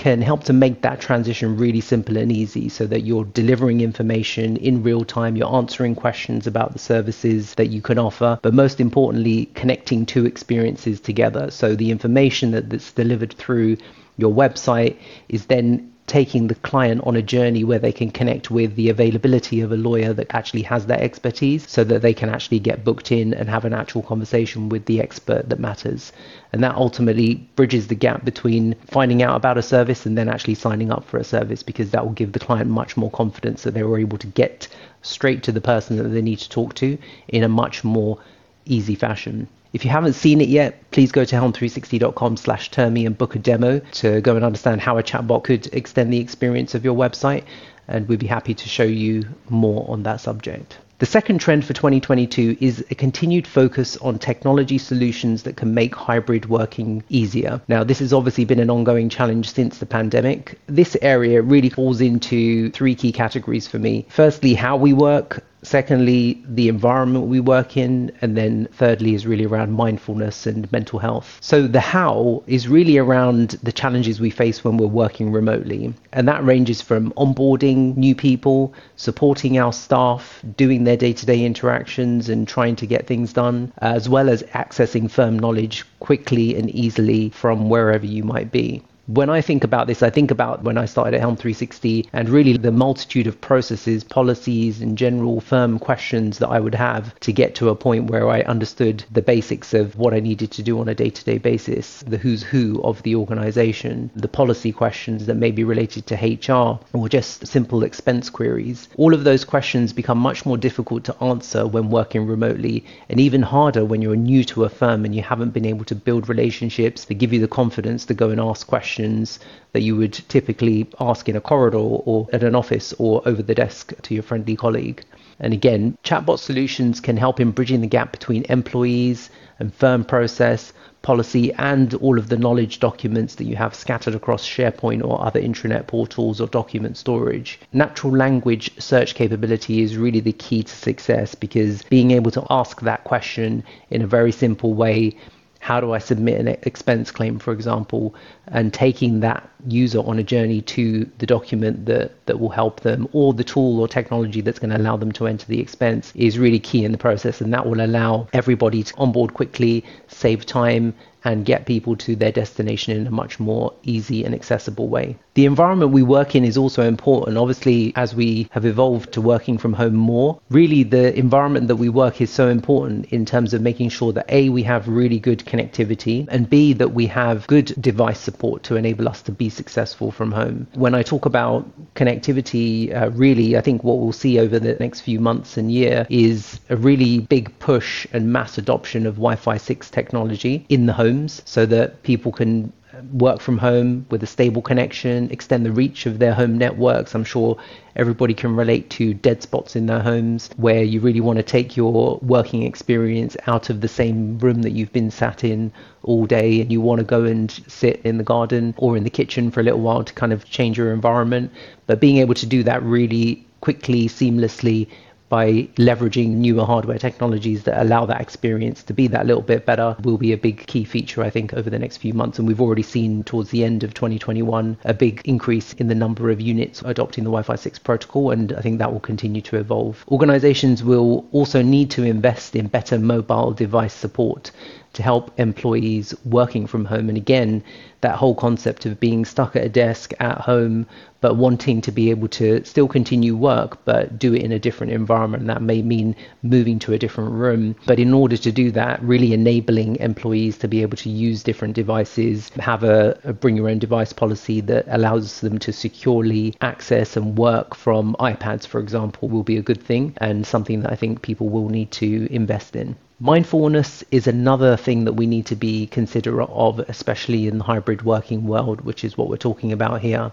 can 0.00 0.22
help 0.22 0.44
to 0.44 0.54
make 0.54 0.80
that 0.80 0.98
transition 0.98 1.58
really 1.58 1.82
simple 1.82 2.16
and 2.16 2.32
easy 2.32 2.70
so 2.70 2.86
that 2.86 3.02
you're 3.02 3.26
delivering 3.26 3.82
information 3.82 4.56
in 4.56 4.82
real 4.82 5.04
time, 5.04 5.36
you're 5.36 5.54
answering 5.54 5.94
questions 5.94 6.46
about 6.46 6.72
the 6.72 6.78
services 6.78 7.54
that 7.56 7.66
you 7.66 7.82
can 7.82 7.98
offer, 7.98 8.38
but 8.40 8.54
most 8.54 8.80
importantly, 8.80 9.44
connecting 9.54 10.06
two 10.06 10.24
experiences 10.24 11.00
together. 11.00 11.50
So 11.50 11.76
the 11.76 11.90
information 11.90 12.52
that, 12.52 12.70
that's 12.70 12.92
delivered 12.92 13.34
through 13.34 13.76
your 14.16 14.32
website 14.32 14.96
is 15.28 15.44
then 15.46 15.92
taking 16.10 16.48
the 16.48 16.56
client 16.56 17.00
on 17.04 17.14
a 17.14 17.22
journey 17.22 17.62
where 17.62 17.78
they 17.78 17.92
can 17.92 18.10
connect 18.10 18.50
with 18.50 18.74
the 18.74 18.88
availability 18.88 19.60
of 19.60 19.70
a 19.70 19.76
lawyer 19.76 20.12
that 20.12 20.26
actually 20.34 20.62
has 20.62 20.86
that 20.86 21.00
expertise 21.00 21.70
so 21.70 21.84
that 21.84 22.02
they 22.02 22.12
can 22.12 22.28
actually 22.28 22.58
get 22.58 22.82
booked 22.82 23.12
in 23.12 23.32
and 23.32 23.48
have 23.48 23.64
an 23.64 23.72
actual 23.72 24.02
conversation 24.02 24.68
with 24.68 24.84
the 24.86 25.00
expert 25.00 25.48
that 25.48 25.60
matters. 25.60 26.12
And 26.52 26.64
that 26.64 26.74
ultimately 26.74 27.36
bridges 27.54 27.86
the 27.86 27.94
gap 27.94 28.24
between 28.24 28.74
finding 28.88 29.22
out 29.22 29.36
about 29.36 29.56
a 29.56 29.62
service 29.62 30.04
and 30.04 30.18
then 30.18 30.28
actually 30.28 30.56
signing 30.56 30.90
up 30.90 31.04
for 31.04 31.18
a 31.18 31.22
service 31.22 31.62
because 31.62 31.92
that 31.92 32.04
will 32.04 32.12
give 32.12 32.32
the 32.32 32.40
client 32.40 32.68
much 32.68 32.96
more 32.96 33.12
confidence 33.12 33.62
that 33.62 33.74
they 33.74 33.84
were 33.84 34.00
able 34.00 34.18
to 34.18 34.26
get 34.26 34.66
straight 35.02 35.44
to 35.44 35.52
the 35.52 35.60
person 35.60 35.96
that 35.96 36.08
they 36.08 36.22
need 36.22 36.40
to 36.40 36.50
talk 36.50 36.74
to 36.74 36.98
in 37.28 37.44
a 37.44 37.48
much 37.48 37.84
more 37.84 38.18
easy 38.64 38.96
fashion. 38.96 39.46
If 39.72 39.84
you 39.84 39.90
haven't 39.90 40.14
seen 40.14 40.40
it 40.40 40.48
yet, 40.48 40.90
please 40.90 41.12
go 41.12 41.24
to 41.24 41.36
helm360.com 41.36 42.36
slash 42.36 42.70
termi 42.70 43.06
and 43.06 43.16
book 43.16 43.36
a 43.36 43.38
demo 43.38 43.78
to 43.78 44.20
go 44.20 44.34
and 44.34 44.44
understand 44.44 44.80
how 44.80 44.98
a 44.98 45.02
chatbot 45.02 45.44
could 45.44 45.68
extend 45.72 46.12
the 46.12 46.18
experience 46.18 46.74
of 46.74 46.84
your 46.84 46.96
website. 46.96 47.44
And 47.86 48.08
we'd 48.08 48.18
be 48.20 48.26
happy 48.26 48.54
to 48.54 48.68
show 48.68 48.84
you 48.84 49.24
more 49.48 49.88
on 49.88 50.02
that 50.04 50.20
subject. 50.20 50.78
The 51.00 51.06
second 51.06 51.38
trend 51.38 51.64
for 51.64 51.72
2022 51.72 52.58
is 52.60 52.84
a 52.90 52.94
continued 52.94 53.46
focus 53.46 53.96
on 53.98 54.18
technology 54.18 54.76
solutions 54.76 55.44
that 55.44 55.56
can 55.56 55.72
make 55.72 55.94
hybrid 55.94 56.50
working 56.50 57.02
easier. 57.08 57.62
Now, 57.68 57.84
this 57.84 58.00
has 58.00 58.12
obviously 58.12 58.44
been 58.44 58.60
an 58.60 58.68
ongoing 58.68 59.08
challenge 59.08 59.50
since 59.50 59.78
the 59.78 59.86
pandemic. 59.86 60.58
This 60.66 60.98
area 61.00 61.40
really 61.40 61.70
falls 61.70 62.02
into 62.02 62.70
three 62.72 62.94
key 62.94 63.12
categories 63.12 63.66
for 63.66 63.78
me. 63.78 64.04
Firstly, 64.10 64.52
how 64.52 64.76
we 64.76 64.92
work, 64.92 65.42
Secondly, 65.62 66.42
the 66.46 66.68
environment 66.68 67.26
we 67.26 67.40
work 67.40 67.76
in. 67.76 68.12
And 68.22 68.36
then 68.36 68.68
thirdly, 68.72 69.14
is 69.14 69.26
really 69.26 69.44
around 69.44 69.72
mindfulness 69.72 70.46
and 70.46 70.70
mental 70.72 70.98
health. 70.98 71.38
So 71.40 71.66
the 71.66 71.80
how 71.80 72.42
is 72.46 72.68
really 72.68 72.98
around 72.98 73.58
the 73.62 73.72
challenges 73.72 74.20
we 74.20 74.30
face 74.30 74.64
when 74.64 74.76
we're 74.76 74.86
working 74.86 75.32
remotely. 75.32 75.92
And 76.12 76.26
that 76.28 76.44
ranges 76.44 76.80
from 76.80 77.12
onboarding 77.12 77.96
new 77.96 78.14
people, 78.14 78.74
supporting 78.96 79.58
our 79.58 79.72
staff, 79.72 80.42
doing 80.56 80.84
their 80.84 80.96
day 80.96 81.12
to 81.12 81.26
day 81.26 81.44
interactions 81.44 82.28
and 82.28 82.48
trying 82.48 82.76
to 82.76 82.86
get 82.86 83.06
things 83.06 83.32
done, 83.32 83.72
as 83.78 84.08
well 84.08 84.28
as 84.28 84.42
accessing 84.54 85.10
firm 85.10 85.38
knowledge 85.38 85.84
quickly 86.00 86.56
and 86.56 86.70
easily 86.70 87.30
from 87.30 87.68
wherever 87.68 88.06
you 88.06 88.24
might 88.24 88.50
be 88.50 88.82
when 89.14 89.28
I 89.28 89.40
think 89.40 89.64
about 89.64 89.88
this, 89.88 90.04
I 90.04 90.10
think 90.10 90.30
about 90.30 90.62
when 90.62 90.78
I 90.78 90.84
started 90.84 91.14
at 91.14 91.20
Helm 91.20 91.34
360 91.34 92.08
and 92.12 92.28
really 92.28 92.56
the 92.56 92.70
multitude 92.70 93.26
of 93.26 93.40
processes, 93.40 94.04
policies, 94.04 94.80
and 94.80 94.96
general 94.96 95.40
firm 95.40 95.80
questions 95.80 96.38
that 96.38 96.48
I 96.48 96.60
would 96.60 96.76
have 96.76 97.18
to 97.20 97.32
get 97.32 97.56
to 97.56 97.70
a 97.70 97.74
point 97.74 98.08
where 98.08 98.28
I 98.28 98.42
understood 98.42 99.02
the 99.10 99.20
basics 99.22 99.74
of 99.74 99.96
what 99.96 100.14
I 100.14 100.20
needed 100.20 100.52
to 100.52 100.62
do 100.62 100.78
on 100.78 100.88
a 100.88 100.94
day 100.94 101.10
to 101.10 101.24
day 101.24 101.38
basis, 101.38 102.04
the 102.06 102.18
who's 102.18 102.44
who 102.44 102.80
of 102.84 103.02
the 103.02 103.16
organization, 103.16 104.10
the 104.14 104.28
policy 104.28 104.70
questions 104.70 105.26
that 105.26 105.34
may 105.34 105.50
be 105.50 105.64
related 105.64 106.06
to 106.06 106.14
HR, 106.14 106.78
or 106.92 107.08
just 107.08 107.48
simple 107.48 107.82
expense 107.82 108.30
queries. 108.30 108.88
All 108.96 109.12
of 109.12 109.24
those 109.24 109.44
questions 109.44 109.92
become 109.92 110.18
much 110.18 110.46
more 110.46 110.56
difficult 110.56 111.02
to 111.04 111.16
answer 111.20 111.66
when 111.66 111.90
working 111.90 112.26
remotely, 112.26 112.84
and 113.08 113.18
even 113.18 113.42
harder 113.42 113.84
when 113.84 114.02
you're 114.02 114.14
new 114.14 114.44
to 114.44 114.62
a 114.62 114.68
firm 114.68 115.04
and 115.04 115.16
you 115.16 115.22
haven't 115.22 115.50
been 115.50 115.66
able 115.66 115.84
to 115.86 115.96
build 115.96 116.28
relationships 116.28 117.06
that 117.06 117.14
give 117.14 117.32
you 117.32 117.40
the 117.40 117.48
confidence 117.48 118.04
to 118.04 118.14
go 118.14 118.30
and 118.30 118.40
ask 118.40 118.68
questions 118.68 118.99
questions 119.00 119.40
that 119.72 119.80
you 119.80 119.96
would 119.96 120.12
typically 120.28 120.86
ask 121.00 121.28
in 121.28 121.36
a 121.36 121.40
corridor 121.40 121.78
or 121.78 122.28
at 122.32 122.42
an 122.42 122.54
office 122.54 122.92
or 122.98 123.22
over 123.26 123.42
the 123.42 123.54
desk 123.54 123.92
to 124.02 124.14
your 124.14 124.22
friendly 124.22 124.56
colleague. 124.56 125.02
And 125.38 125.54
again, 125.54 125.96
chatbot 126.04 126.38
solutions 126.38 127.00
can 127.00 127.16
help 127.16 127.40
in 127.40 127.52
bridging 127.52 127.80
the 127.80 127.86
gap 127.86 128.12
between 128.12 128.44
employees 128.50 129.30
and 129.58 129.72
firm 129.72 130.04
process, 130.04 130.74
policy, 131.00 131.50
and 131.54 131.94
all 131.94 132.18
of 132.18 132.28
the 132.28 132.36
knowledge 132.36 132.78
documents 132.78 133.36
that 133.36 133.44
you 133.44 133.56
have 133.56 133.74
scattered 133.74 134.14
across 134.14 134.46
SharePoint 134.46 135.02
or 135.02 135.24
other 135.24 135.40
intranet 135.40 135.86
portals 135.86 136.40
or 136.42 136.48
document 136.48 136.98
storage. 136.98 137.58
Natural 137.72 138.14
language 138.14 138.70
search 138.78 139.14
capability 139.14 139.80
is 139.80 139.96
really 139.96 140.20
the 140.20 140.34
key 140.34 140.62
to 140.62 140.74
success 140.74 141.34
because 141.34 141.84
being 141.84 142.10
able 142.10 142.30
to 142.32 142.44
ask 142.50 142.82
that 142.82 143.04
question 143.04 143.64
in 143.88 144.02
a 144.02 144.06
very 144.06 144.32
simple 144.32 144.74
way 144.74 145.16
how 145.60 145.78
do 145.78 145.92
I 145.92 145.98
submit 145.98 146.40
an 146.40 146.48
expense 146.62 147.10
claim, 147.10 147.38
for 147.38 147.52
example, 147.52 148.14
and 148.48 148.72
taking 148.72 149.20
that 149.20 149.48
user 149.66 150.00
on 150.00 150.18
a 150.18 150.22
journey 150.22 150.62
to 150.62 151.08
the 151.18 151.26
document 151.26 151.84
that, 151.84 152.12
that 152.26 152.40
will 152.40 152.48
help 152.48 152.80
them 152.80 153.06
or 153.12 153.34
the 153.34 153.44
tool 153.44 153.78
or 153.78 153.86
technology 153.86 154.40
that's 154.40 154.58
going 154.58 154.70
to 154.70 154.78
allow 154.78 154.96
them 154.96 155.12
to 155.12 155.26
enter 155.26 155.46
the 155.46 155.60
expense 155.60 156.12
is 156.16 156.38
really 156.38 156.58
key 156.58 156.84
in 156.84 156.92
the 156.92 156.98
process. 156.98 157.42
And 157.42 157.52
that 157.52 157.66
will 157.66 157.84
allow 157.84 158.26
everybody 158.32 158.82
to 158.82 158.94
onboard 158.96 159.34
quickly, 159.34 159.84
save 160.08 160.46
time, 160.46 160.94
and 161.24 161.44
get 161.44 161.66
people 161.66 161.96
to 161.96 162.16
their 162.16 162.32
destination 162.32 162.96
in 162.96 163.06
a 163.06 163.10
much 163.10 163.38
more 163.38 163.72
easy 163.82 164.24
and 164.24 164.34
accessible 164.34 164.88
way. 164.88 165.16
The 165.34 165.46
environment 165.46 165.92
we 165.92 166.02
work 166.02 166.34
in 166.34 166.44
is 166.44 166.56
also 166.56 166.82
important. 166.82 167.36
Obviously, 167.36 167.92
as 167.96 168.14
we 168.14 168.48
have 168.50 168.64
evolved 168.64 169.12
to 169.12 169.20
working 169.20 169.58
from 169.58 169.72
home 169.72 169.94
more, 169.94 170.40
really 170.50 170.82
the 170.82 171.16
environment 171.18 171.68
that 171.68 171.76
we 171.76 171.88
work 171.88 172.20
is 172.20 172.30
so 172.30 172.48
important 172.48 173.06
in 173.06 173.24
terms 173.24 173.54
of 173.54 173.62
making 173.62 173.90
sure 173.90 174.12
that 174.12 174.26
A, 174.28 174.48
we 174.48 174.62
have 174.62 174.88
really 174.88 175.18
good 175.18 175.40
connectivity, 175.40 176.26
and 176.30 176.48
B, 176.48 176.72
that 176.74 176.92
we 176.92 177.06
have 177.06 177.46
good 177.46 177.74
device 177.80 178.18
support 178.18 178.62
to 178.64 178.76
enable 178.76 179.08
us 179.08 179.22
to 179.22 179.32
be 179.32 179.48
successful 179.48 180.10
from 180.10 180.32
home. 180.32 180.66
When 180.74 180.94
I 180.94 181.02
talk 181.02 181.26
about 181.26 181.66
connectivity, 181.94 182.94
uh, 182.94 183.10
really, 183.10 183.56
I 183.56 183.60
think 183.60 183.84
what 183.84 183.98
we'll 183.98 184.12
see 184.12 184.38
over 184.38 184.58
the 184.58 184.74
next 184.80 185.00
few 185.00 185.20
months 185.20 185.56
and 185.56 185.70
year 185.70 186.06
is 186.10 186.60
a 186.70 186.76
really 186.76 187.20
big 187.20 187.56
push 187.58 188.06
and 188.12 188.32
mass 188.32 188.58
adoption 188.58 189.06
of 189.06 189.14
Wi 189.16 189.36
Fi 189.36 189.56
6 189.56 189.90
technology 189.90 190.66
in 190.68 190.86
the 190.86 190.92
home 190.92 191.09
homes 191.10 191.42
so 191.44 191.66
that 191.66 192.02
people 192.02 192.32
can 192.32 192.72
uh, 192.92 193.02
work 193.12 193.40
from 193.40 193.58
home 193.58 194.06
with 194.10 194.22
a 194.22 194.26
stable 194.26 194.62
connection, 194.62 195.30
extend 195.30 195.66
the 195.66 195.72
reach 195.72 196.06
of 196.06 196.18
their 196.18 196.34
home 196.34 196.56
networks. 196.56 197.14
I'm 197.14 197.24
sure 197.24 197.56
everybody 197.96 198.34
can 198.34 198.56
relate 198.56 198.88
to 198.90 199.14
dead 199.14 199.42
spots 199.42 199.76
in 199.76 199.86
their 199.86 200.00
homes 200.00 200.50
where 200.56 200.82
you 200.82 201.00
really 201.00 201.20
want 201.20 201.36
to 201.38 201.42
take 201.42 201.76
your 201.76 202.18
working 202.22 202.62
experience 202.62 203.36
out 203.46 203.70
of 203.70 203.80
the 203.80 203.88
same 203.88 204.38
room 204.38 204.62
that 204.62 204.70
you've 204.70 204.92
been 204.92 205.10
sat 205.10 205.44
in 205.44 205.72
all 206.02 206.26
day 206.26 206.60
and 206.60 206.70
you 206.72 206.80
want 206.80 206.98
to 206.98 207.04
go 207.04 207.24
and 207.24 207.50
sit 207.66 208.00
in 208.04 208.16
the 208.18 208.24
garden 208.24 208.74
or 208.78 208.96
in 208.96 209.04
the 209.04 209.10
kitchen 209.10 209.50
for 209.50 209.60
a 209.60 209.62
little 209.62 209.80
while 209.80 210.04
to 210.04 210.14
kind 210.14 210.32
of 210.32 210.44
change 210.44 210.78
your 210.78 210.92
environment. 210.92 211.50
But 211.86 212.00
being 212.00 212.18
able 212.18 212.34
to 212.34 212.46
do 212.46 212.62
that 212.62 212.82
really 212.82 213.44
quickly, 213.60 214.08
seamlessly 214.08 214.88
by 215.30 215.62
leveraging 215.76 216.34
newer 216.34 216.64
hardware 216.64 216.98
technologies 216.98 217.62
that 217.62 217.80
allow 217.80 218.04
that 218.04 218.20
experience 218.20 218.82
to 218.82 218.92
be 218.92 219.06
that 219.06 219.26
little 219.26 219.42
bit 219.42 219.64
better 219.64 219.96
will 220.02 220.18
be 220.18 220.32
a 220.32 220.36
big 220.36 220.66
key 220.66 220.84
feature, 220.84 221.22
I 221.22 221.30
think, 221.30 221.54
over 221.54 221.70
the 221.70 221.78
next 221.78 221.98
few 221.98 222.12
months. 222.12 222.38
And 222.38 222.46
we've 222.46 222.60
already 222.60 222.82
seen 222.82 223.22
towards 223.22 223.50
the 223.50 223.64
end 223.64 223.84
of 223.84 223.94
2021 223.94 224.76
a 224.84 224.92
big 224.92 225.22
increase 225.24 225.72
in 225.74 225.86
the 225.86 225.94
number 225.94 226.30
of 226.30 226.40
units 226.40 226.82
adopting 226.84 227.24
the 227.24 227.30
Wi 227.30 227.42
Fi 227.42 227.54
6 227.54 227.78
protocol, 227.78 228.32
and 228.32 228.52
I 228.52 228.60
think 228.60 228.78
that 228.78 228.92
will 228.92 229.00
continue 229.00 229.40
to 229.42 229.56
evolve. 229.56 230.04
Organizations 230.08 230.82
will 230.82 231.24
also 231.30 231.62
need 231.62 231.90
to 231.92 232.02
invest 232.02 232.56
in 232.56 232.66
better 232.66 232.98
mobile 232.98 233.52
device 233.52 233.94
support 233.94 234.50
to 234.92 235.02
help 235.02 235.30
employees 235.38 236.14
working 236.24 236.66
from 236.66 236.84
home. 236.84 237.08
And 237.08 237.16
again, 237.16 237.62
that 238.00 238.16
whole 238.16 238.34
concept 238.34 238.86
of 238.86 238.98
being 238.98 239.24
stuck 239.24 239.54
at 239.54 239.64
a 239.64 239.68
desk 239.68 240.12
at 240.20 240.40
home, 240.40 240.86
but 241.20 241.36
wanting 241.36 241.80
to 241.82 241.92
be 241.92 242.10
able 242.10 242.28
to 242.28 242.64
still 242.64 242.88
continue 242.88 243.36
work, 243.36 243.84
but 243.84 244.18
do 244.18 244.34
it 244.34 244.42
in 244.42 244.52
a 244.52 244.58
different 244.58 244.92
environment. 244.92 245.46
That 245.46 245.62
may 245.62 245.82
mean 245.82 246.16
moving 246.42 246.78
to 246.80 246.92
a 246.92 246.98
different 246.98 247.32
room. 247.32 247.76
But 247.86 248.00
in 248.00 248.14
order 248.14 248.36
to 248.38 248.50
do 248.50 248.70
that, 248.72 249.02
really 249.02 249.32
enabling 249.32 249.96
employees 249.96 250.58
to 250.58 250.68
be 250.68 250.82
able 250.82 250.96
to 250.96 251.10
use 251.10 251.42
different 251.42 251.74
devices, 251.74 252.48
have 252.58 252.82
a, 252.82 253.18
a 253.24 253.32
bring 253.32 253.56
your 253.56 253.68
own 253.68 253.78
device 253.78 254.12
policy 254.12 254.60
that 254.62 254.86
allows 254.88 255.40
them 255.40 255.58
to 255.58 255.72
securely 255.72 256.54
access 256.62 257.16
and 257.16 257.36
work 257.38 257.74
from 257.74 258.16
iPads, 258.18 258.66
for 258.66 258.80
example, 258.80 259.28
will 259.28 259.42
be 259.42 259.58
a 259.58 259.62
good 259.62 259.82
thing 259.82 260.14
and 260.16 260.46
something 260.46 260.80
that 260.80 260.92
I 260.92 260.96
think 260.96 261.22
people 261.22 261.48
will 261.48 261.68
need 261.68 261.90
to 261.92 262.26
invest 262.32 262.74
in. 262.74 262.96
Mindfulness 263.22 264.02
is 264.10 264.26
another 264.26 264.78
thing 264.78 265.04
that 265.04 265.12
we 265.12 265.26
need 265.26 265.44
to 265.44 265.54
be 265.54 265.86
considerate 265.88 266.48
of, 266.48 266.78
especially 266.78 267.48
in 267.48 267.58
the 267.58 267.64
hybrid 267.64 268.00
working 268.00 268.46
world, 268.46 268.80
which 268.80 269.04
is 269.04 269.18
what 269.18 269.28
we're 269.28 269.36
talking 269.36 269.72
about 269.72 270.00
here. 270.00 270.32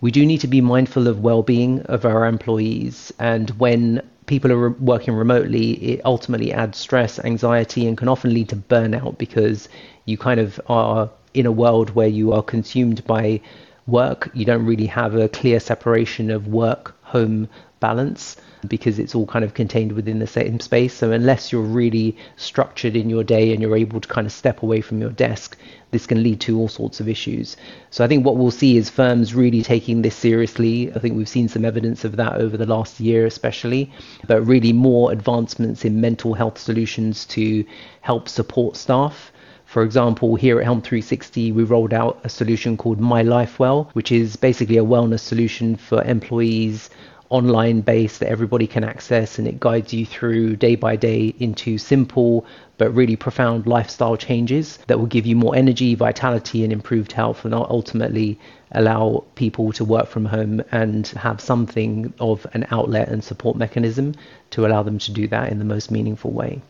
We 0.00 0.10
do 0.10 0.26
need 0.26 0.40
to 0.40 0.48
be 0.48 0.60
mindful 0.60 1.06
of 1.06 1.20
well-being 1.20 1.82
of 1.82 2.04
our 2.04 2.26
employees, 2.26 3.12
and 3.20 3.50
when 3.50 4.02
people 4.26 4.50
are 4.50 4.70
working 4.70 5.14
remotely, 5.14 5.74
it 5.74 6.00
ultimately 6.04 6.52
adds 6.52 6.78
stress, 6.78 7.20
anxiety, 7.20 7.86
and 7.86 7.96
can 7.96 8.08
often 8.08 8.34
lead 8.34 8.48
to 8.48 8.56
burnout 8.56 9.16
because 9.16 9.68
you 10.04 10.18
kind 10.18 10.40
of 10.40 10.60
are 10.66 11.08
in 11.32 11.46
a 11.46 11.52
world 11.52 11.90
where 11.90 12.08
you 12.08 12.32
are 12.32 12.42
consumed 12.42 13.06
by 13.06 13.40
work. 13.86 14.28
You 14.34 14.44
don't 14.44 14.66
really 14.66 14.86
have 14.86 15.14
a 15.14 15.28
clear 15.28 15.60
separation 15.60 16.32
of 16.32 16.48
work 16.48 16.96
home 17.02 17.48
balance 17.78 18.36
because 18.68 18.98
it's 18.98 19.14
all 19.14 19.26
kind 19.26 19.44
of 19.44 19.54
contained 19.54 19.92
within 19.92 20.18
the 20.18 20.26
same 20.26 20.60
space. 20.60 20.94
So 20.94 21.12
unless 21.12 21.52
you're 21.52 21.62
really 21.62 22.16
structured 22.36 22.96
in 22.96 23.10
your 23.10 23.24
day 23.24 23.52
and 23.52 23.60
you're 23.62 23.76
able 23.76 24.00
to 24.00 24.08
kind 24.08 24.26
of 24.26 24.32
step 24.32 24.62
away 24.62 24.80
from 24.80 25.00
your 25.00 25.10
desk, 25.10 25.56
this 25.90 26.06
can 26.06 26.22
lead 26.22 26.40
to 26.42 26.58
all 26.58 26.68
sorts 26.68 27.00
of 27.00 27.08
issues. 27.08 27.56
So 27.90 28.04
I 28.04 28.08
think 28.08 28.24
what 28.24 28.36
we'll 28.36 28.50
see 28.50 28.76
is 28.76 28.90
firms 28.90 29.34
really 29.34 29.62
taking 29.62 30.02
this 30.02 30.14
seriously. 30.14 30.92
I 30.94 30.98
think 30.98 31.16
we've 31.16 31.28
seen 31.28 31.48
some 31.48 31.64
evidence 31.64 32.04
of 32.04 32.16
that 32.16 32.34
over 32.34 32.56
the 32.56 32.66
last 32.66 33.00
year, 33.00 33.26
especially, 33.26 33.92
but 34.26 34.42
really 34.42 34.72
more 34.72 35.12
advancements 35.12 35.84
in 35.84 36.00
mental 36.00 36.34
health 36.34 36.58
solutions 36.58 37.24
to 37.26 37.64
help 38.02 38.28
support 38.28 38.76
staff. 38.76 39.32
For 39.70 39.84
example, 39.84 40.34
here 40.34 40.58
at 40.58 40.64
Helm 40.64 40.82
360, 40.82 41.52
we 41.52 41.62
rolled 41.62 41.94
out 41.94 42.20
a 42.24 42.28
solution 42.28 42.76
called 42.76 42.98
My 42.98 43.22
Life 43.22 43.60
Well, 43.60 43.88
which 43.92 44.10
is 44.10 44.34
basically 44.34 44.78
a 44.78 44.84
wellness 44.84 45.20
solution 45.20 45.76
for 45.76 46.02
employees 46.02 46.90
online 47.30 47.80
base 47.80 48.18
that 48.18 48.28
everybody 48.28 48.66
can 48.66 48.84
access 48.84 49.38
and 49.38 49.46
it 49.48 49.58
guides 49.60 49.92
you 49.94 50.04
through 50.04 50.56
day 50.56 50.74
by 50.74 50.96
day 50.96 51.32
into 51.38 51.78
simple 51.78 52.44
but 52.76 52.90
really 52.94 53.14
profound 53.14 53.66
lifestyle 53.66 54.16
changes 54.16 54.78
that 54.88 54.98
will 54.98 55.06
give 55.06 55.26
you 55.26 55.36
more 55.36 55.54
energy, 55.54 55.94
vitality, 55.94 56.64
and 56.64 56.72
improved 56.72 57.12
health, 57.12 57.44
and 57.44 57.54
ultimately 57.54 58.38
allow 58.72 59.22
people 59.34 59.70
to 59.72 59.84
work 59.84 60.06
from 60.08 60.24
home 60.24 60.62
and 60.72 61.08
have 61.08 61.40
something 61.40 62.12
of 62.20 62.46
an 62.54 62.66
outlet 62.70 63.08
and 63.08 63.22
support 63.22 63.56
mechanism 63.56 64.14
to 64.50 64.66
allow 64.66 64.82
them 64.82 64.98
to 64.98 65.12
do 65.12 65.28
that 65.28 65.52
in 65.52 65.58
the 65.58 65.64
most 65.64 65.90
meaningful 65.90 66.30
way. 66.32 66.60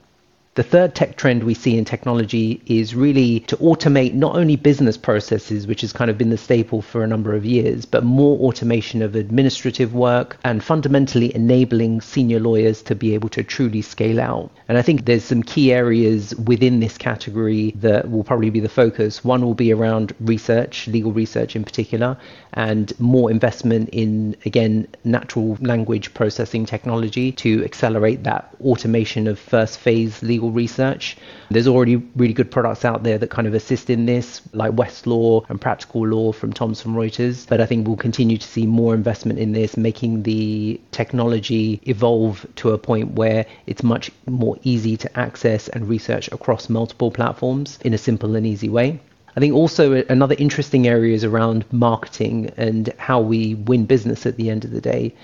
The 0.60 0.64
third 0.64 0.94
tech 0.94 1.16
trend 1.16 1.44
we 1.44 1.54
see 1.54 1.78
in 1.78 1.86
technology 1.86 2.60
is 2.66 2.94
really 2.94 3.40
to 3.48 3.56
automate 3.56 4.12
not 4.12 4.36
only 4.36 4.56
business 4.56 4.98
processes, 4.98 5.66
which 5.66 5.80
has 5.80 5.90
kind 5.90 6.10
of 6.10 6.18
been 6.18 6.28
the 6.28 6.36
staple 6.36 6.82
for 6.82 7.02
a 7.02 7.06
number 7.06 7.34
of 7.34 7.46
years, 7.46 7.86
but 7.86 8.04
more 8.04 8.38
automation 8.40 9.00
of 9.00 9.14
administrative 9.14 9.94
work 9.94 10.36
and 10.44 10.62
fundamentally 10.62 11.34
enabling 11.34 12.02
senior 12.02 12.40
lawyers 12.40 12.82
to 12.82 12.94
be 12.94 13.14
able 13.14 13.30
to 13.30 13.42
truly 13.42 13.80
scale 13.80 14.20
out. 14.20 14.50
And 14.68 14.76
I 14.76 14.82
think 14.82 15.06
there's 15.06 15.24
some 15.24 15.42
key 15.42 15.72
areas 15.72 16.34
within 16.34 16.80
this 16.80 16.98
category 16.98 17.72
that 17.76 18.10
will 18.10 18.22
probably 18.22 18.50
be 18.50 18.60
the 18.60 18.68
focus. 18.68 19.24
One 19.24 19.42
will 19.42 19.54
be 19.54 19.72
around 19.72 20.14
research, 20.20 20.86
legal 20.88 21.10
research 21.10 21.56
in 21.56 21.64
particular, 21.64 22.18
and 22.52 22.92
more 23.00 23.30
investment 23.30 23.88
in, 23.92 24.36
again, 24.44 24.88
natural 25.04 25.56
language 25.62 26.12
processing 26.12 26.66
technology 26.66 27.32
to 27.32 27.64
accelerate 27.64 28.24
that 28.24 28.54
automation 28.60 29.26
of 29.26 29.38
first 29.38 29.78
phase 29.78 30.22
legal 30.22 30.49
research. 30.50 31.16
There's 31.50 31.66
already 31.66 31.96
really 32.16 32.32
good 32.32 32.50
products 32.50 32.84
out 32.84 33.02
there 33.02 33.18
that 33.18 33.30
kind 33.30 33.46
of 33.46 33.54
assist 33.54 33.90
in 33.90 34.06
this, 34.06 34.42
like 34.52 34.72
Westlaw 34.72 35.48
and 35.48 35.60
Practical 35.60 36.06
Law 36.06 36.32
from 36.32 36.52
Thomson 36.52 36.92
Reuters. 36.94 37.48
But 37.48 37.60
I 37.60 37.66
think 37.66 37.86
we'll 37.86 37.96
continue 37.96 38.38
to 38.38 38.46
see 38.46 38.66
more 38.66 38.94
investment 38.94 39.38
in 39.38 39.52
this, 39.52 39.76
making 39.76 40.22
the 40.22 40.80
technology 40.90 41.80
evolve 41.84 42.46
to 42.56 42.70
a 42.70 42.78
point 42.78 43.12
where 43.12 43.46
it's 43.66 43.82
much 43.82 44.10
more 44.26 44.58
easy 44.62 44.96
to 44.96 45.18
access 45.18 45.68
and 45.68 45.88
research 45.88 46.28
across 46.32 46.68
multiple 46.68 47.10
platforms 47.10 47.78
in 47.84 47.94
a 47.94 47.98
simple 47.98 48.36
and 48.36 48.46
easy 48.46 48.68
way. 48.68 49.00
I 49.36 49.40
think 49.40 49.54
also 49.54 50.04
another 50.08 50.34
interesting 50.38 50.88
area 50.88 51.14
is 51.14 51.24
around 51.24 51.64
marketing 51.72 52.52
and 52.56 52.92
how 52.98 53.20
we 53.20 53.54
win 53.54 53.86
business 53.86 54.26
at 54.26 54.36
the 54.36 54.50
end 54.50 54.64
of 54.64 54.72
the 54.72 54.80
day. 54.80 55.14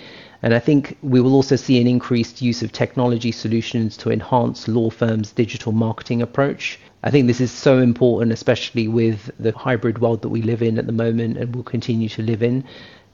And 0.42 0.54
I 0.54 0.58
think 0.58 0.96
we 1.02 1.20
will 1.20 1.34
also 1.34 1.56
see 1.56 1.80
an 1.80 1.86
increased 1.86 2.42
use 2.42 2.62
of 2.62 2.72
technology 2.72 3.32
solutions 3.32 3.96
to 3.98 4.10
enhance 4.10 4.68
law 4.68 4.90
firms' 4.90 5.32
digital 5.32 5.72
marketing 5.72 6.22
approach. 6.22 6.78
I 7.02 7.10
think 7.10 7.26
this 7.26 7.40
is 7.40 7.50
so 7.50 7.78
important, 7.78 8.32
especially 8.32 8.88
with 8.88 9.30
the 9.38 9.52
hybrid 9.52 10.00
world 10.00 10.22
that 10.22 10.28
we 10.28 10.42
live 10.42 10.62
in 10.62 10.78
at 10.78 10.86
the 10.86 10.92
moment 10.92 11.38
and 11.38 11.54
will 11.54 11.62
continue 11.62 12.08
to 12.10 12.22
live 12.22 12.42
in. 12.42 12.64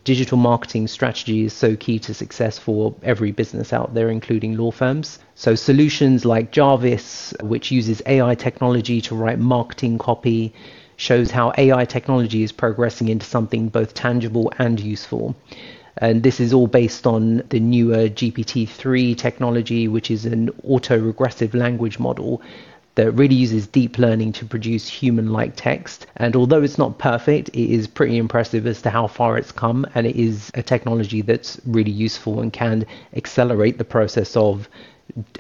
Digital 0.05 0.37
marketing 0.37 0.89
strategy 0.89 1.45
is 1.45 1.53
so 1.53 1.77
key 1.77 2.01
to 2.01 2.13
success 2.13 2.59
for 2.59 2.93
every 3.05 3.31
business 3.31 3.73
out 3.73 3.95
there, 3.95 4.11
including 4.11 4.57
law 4.57 4.73
firms. 4.73 5.21
So, 5.37 5.55
solutions 5.55 6.25
like 6.25 6.51
Jarvis, 6.51 7.33
which 7.41 7.71
uses 7.71 8.03
AI 8.07 8.35
technology 8.35 9.01
to 9.03 9.15
write 9.15 9.39
marketing 9.39 9.99
copy, 9.99 10.53
shows 10.97 11.31
how 11.31 11.53
AI 11.57 11.85
technology 11.85 12.43
is 12.43 12.51
progressing 12.51 13.09
into 13.09 13.27
something 13.27 13.69
both 13.69 13.95
tangible 13.95 14.53
and 14.59 14.81
useful. 14.81 15.37
And 15.99 16.23
this 16.23 16.41
is 16.41 16.53
all 16.53 16.67
based 16.67 17.07
on 17.07 17.43
the 17.51 17.61
newer 17.61 18.09
GPT-3 18.09 19.17
technology, 19.17 19.89
which 19.89 20.11
is 20.11 20.25
an 20.25 20.51
auto-regressive 20.65 21.55
language 21.55 21.99
model 21.99 22.43
that 22.95 23.13
really 23.13 23.35
uses 23.35 23.67
deep 23.67 23.99
learning 23.99 24.33
to 24.33 24.45
produce 24.45 24.87
human-like 24.87 25.55
text. 25.57 26.07
And 26.17 26.37
although 26.37 26.63
it's 26.63 26.79
not 26.79 26.99
perfect, 26.99 27.49
it 27.51 27.73
is 27.73 27.87
pretty 27.87 28.19
impressive 28.19 28.67
as 28.67 28.83
to 28.83 28.91
how 28.91 29.07
far 29.07 29.39
it's 29.39 29.53
come. 29.53 29.87
And 29.95 30.07
it 30.07 30.17
is 30.17 30.51
a 30.55 30.63
technology 30.63 31.23
that's 31.23 31.61
really 31.67 31.91
useful 31.91 32.41
and 32.41 32.53
can 32.53 32.85
accelerate 33.15 33.79
the 33.79 33.85
process 33.85 34.37
of 34.37 34.69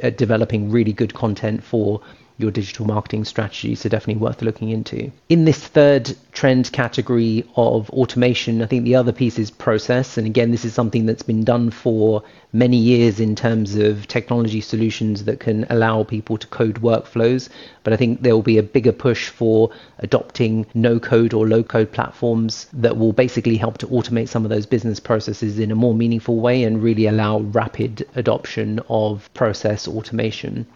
uh, 0.03 0.11
developing 0.11 0.71
really 0.71 0.93
good 0.93 1.15
content 1.15 1.63
for 1.63 2.01
your 2.43 2.51
digital 2.51 2.85
marketing 2.85 3.25
strategy. 3.25 3.75
So 3.75 3.89
definitely 3.89 4.21
worth 4.21 4.43
looking 4.43 4.71
into. 4.71 5.11
In 5.29 5.45
this 5.45 5.67
third 5.67 6.15
trend 6.33 6.73
category 6.73 7.45
of 7.57 7.89
automation, 7.91 8.61
I 8.61 8.67
think 8.67 8.85
the 8.85 8.97
other 8.97 9.13
piece 9.13 9.39
is 9.39 9.51
process. 9.51 10.19
And 10.19 10.27
again, 10.27 10.51
this 10.51 10.65
is 10.65 10.75
something 10.75 11.07
that's 11.07 11.23
been 11.23 11.45
done 11.45 11.71
for 11.71 12.23
many 12.53 12.77
years 12.77 13.21
in 13.21 13.35
terms 13.35 13.77
of 13.77 14.07
technology 14.09 14.61
solutions 14.61 15.25
that 15.25 15.41
can 15.41 15.65
allow 15.71 16.05
people 16.05 16.37
to 16.37 16.47
code 16.49 16.83
workflows. 16.83 17.49
But 17.85 17.93
I 17.93 17.97
think 17.97 18.23
there 18.23 18.35
will 18.35 18.43
be 18.43 18.59
a 18.59 18.63
bigger 18.63 18.93
push 18.93 19.29
for 19.29 19.71
adopting 20.01 20.67
no 20.75 20.99
code 20.99 21.33
or 21.33 21.47
low 21.49 21.63
code 21.63 21.93
platforms 21.93 22.67
that 22.73 22.97
will 22.97 23.13
basically 23.13 23.57
help 23.57 23.79
to 23.79 23.87
automate 23.87 24.29
some 24.29 24.45
of 24.45 24.51
those 24.51 24.67
business 24.67 25.01
processes 25.01 25.59
in 25.59 25.71
a 25.71 25.75
more 25.77 25.95
meaningful 25.95 26.41
way 26.41 26.65
and 26.65 26.83
really 26.83 27.07
allow 27.07 27.41
rapid 27.41 28.07
adoption 28.17 28.81
of 28.89 29.33
process 29.35 29.89
automation 29.89 30.67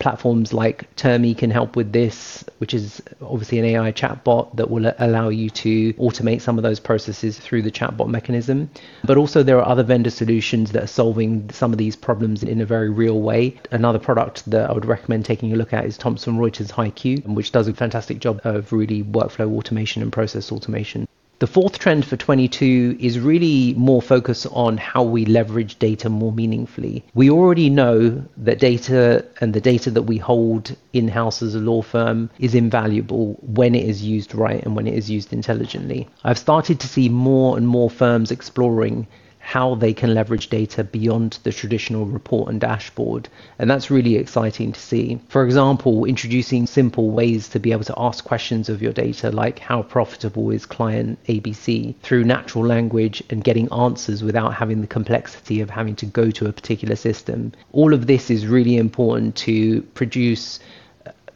platforms 0.00 0.52
like 0.52 0.94
Termi 0.96 1.36
can 1.36 1.50
help 1.50 1.76
with 1.76 1.92
this, 1.92 2.44
which 2.58 2.74
is 2.74 3.00
obviously 3.22 3.58
an 3.58 3.64
AI 3.66 3.92
chatbot 3.92 4.56
that 4.56 4.70
will 4.70 4.92
allow 4.98 5.28
you 5.28 5.50
to 5.50 5.92
automate 5.94 6.40
some 6.40 6.58
of 6.58 6.64
those 6.64 6.80
processes 6.80 7.38
through 7.38 7.62
the 7.62 7.70
chatbot 7.70 8.08
mechanism. 8.08 8.70
But 9.04 9.18
also, 9.18 9.42
there 9.42 9.58
are 9.58 9.68
other 9.68 9.84
vendor 9.84 10.10
solutions 10.10 10.72
that 10.72 10.82
are 10.82 10.88
solving 10.88 11.48
some 11.50 11.70
of 11.72 11.78
these 11.78 11.94
problems 11.94 12.42
in 12.42 12.60
a 12.60 12.66
very 12.66 12.90
real 12.90 13.20
way. 13.20 13.60
Another 13.70 13.98
product 13.98 14.50
that 14.50 14.68
I 14.68 14.72
would 14.72 14.86
recommend 14.86 15.24
taking 15.24 15.52
a 15.52 15.56
look 15.56 15.72
at 15.72 15.84
is 15.84 15.96
Thomson 15.96 16.38
Reuters 16.38 16.72
HighQ, 16.72 17.26
which 17.26 17.52
does 17.52 17.68
a 17.68 17.74
fantastic 17.74 18.18
job 18.18 18.40
of 18.44 18.72
really 18.72 19.04
workflow 19.04 19.56
automation 19.56 20.02
and 20.02 20.12
process 20.12 20.50
automation. 20.50 21.06
The 21.40 21.46
fourth 21.46 21.78
trend 21.78 22.04
for 22.04 22.18
22 22.18 22.98
is 23.00 23.18
really 23.18 23.72
more 23.72 24.02
focus 24.02 24.44
on 24.44 24.76
how 24.76 25.02
we 25.02 25.24
leverage 25.24 25.78
data 25.78 26.10
more 26.10 26.32
meaningfully. 26.32 27.02
We 27.14 27.30
already 27.30 27.70
know 27.70 28.22
that 28.36 28.58
data 28.58 29.24
and 29.40 29.54
the 29.54 29.60
data 29.62 29.90
that 29.90 30.02
we 30.02 30.18
hold 30.18 30.76
in 30.92 31.08
house 31.08 31.40
as 31.40 31.54
a 31.54 31.58
law 31.58 31.80
firm 31.80 32.28
is 32.38 32.54
invaluable 32.54 33.38
when 33.40 33.74
it 33.74 33.88
is 33.88 34.02
used 34.02 34.34
right 34.34 34.62
and 34.62 34.76
when 34.76 34.86
it 34.86 34.92
is 34.92 35.08
used 35.08 35.32
intelligently. 35.32 36.06
I've 36.24 36.36
started 36.36 36.78
to 36.80 36.88
see 36.88 37.08
more 37.08 37.56
and 37.56 37.66
more 37.66 37.88
firms 37.88 38.30
exploring 38.30 39.06
how 39.40 39.74
they 39.74 39.92
can 39.92 40.14
leverage 40.14 40.48
data 40.48 40.84
beyond 40.84 41.38
the 41.42 41.52
traditional 41.52 42.06
report 42.06 42.48
and 42.50 42.60
dashboard. 42.60 43.28
And 43.58 43.68
that's 43.68 43.90
really 43.90 44.16
exciting 44.16 44.72
to 44.72 44.80
see. 44.80 45.18
For 45.28 45.44
example, 45.44 46.04
introducing 46.04 46.66
simple 46.66 47.10
ways 47.10 47.48
to 47.48 47.58
be 47.58 47.72
able 47.72 47.84
to 47.84 47.94
ask 47.96 48.22
questions 48.22 48.68
of 48.68 48.80
your 48.80 48.92
data, 48.92 49.30
like 49.30 49.58
how 49.58 49.82
profitable 49.82 50.50
is 50.50 50.66
client 50.66 51.18
ABC, 51.24 51.96
through 52.02 52.24
natural 52.24 52.64
language 52.64 53.22
and 53.30 53.42
getting 53.42 53.72
answers 53.72 54.22
without 54.22 54.54
having 54.54 54.82
the 54.82 54.86
complexity 54.86 55.60
of 55.60 55.70
having 55.70 55.96
to 55.96 56.06
go 56.06 56.30
to 56.30 56.46
a 56.46 56.52
particular 56.52 56.94
system. 56.94 57.52
All 57.72 57.94
of 57.94 58.06
this 58.06 58.30
is 58.30 58.46
really 58.46 58.76
important 58.76 59.34
to 59.36 59.82
produce 59.94 60.60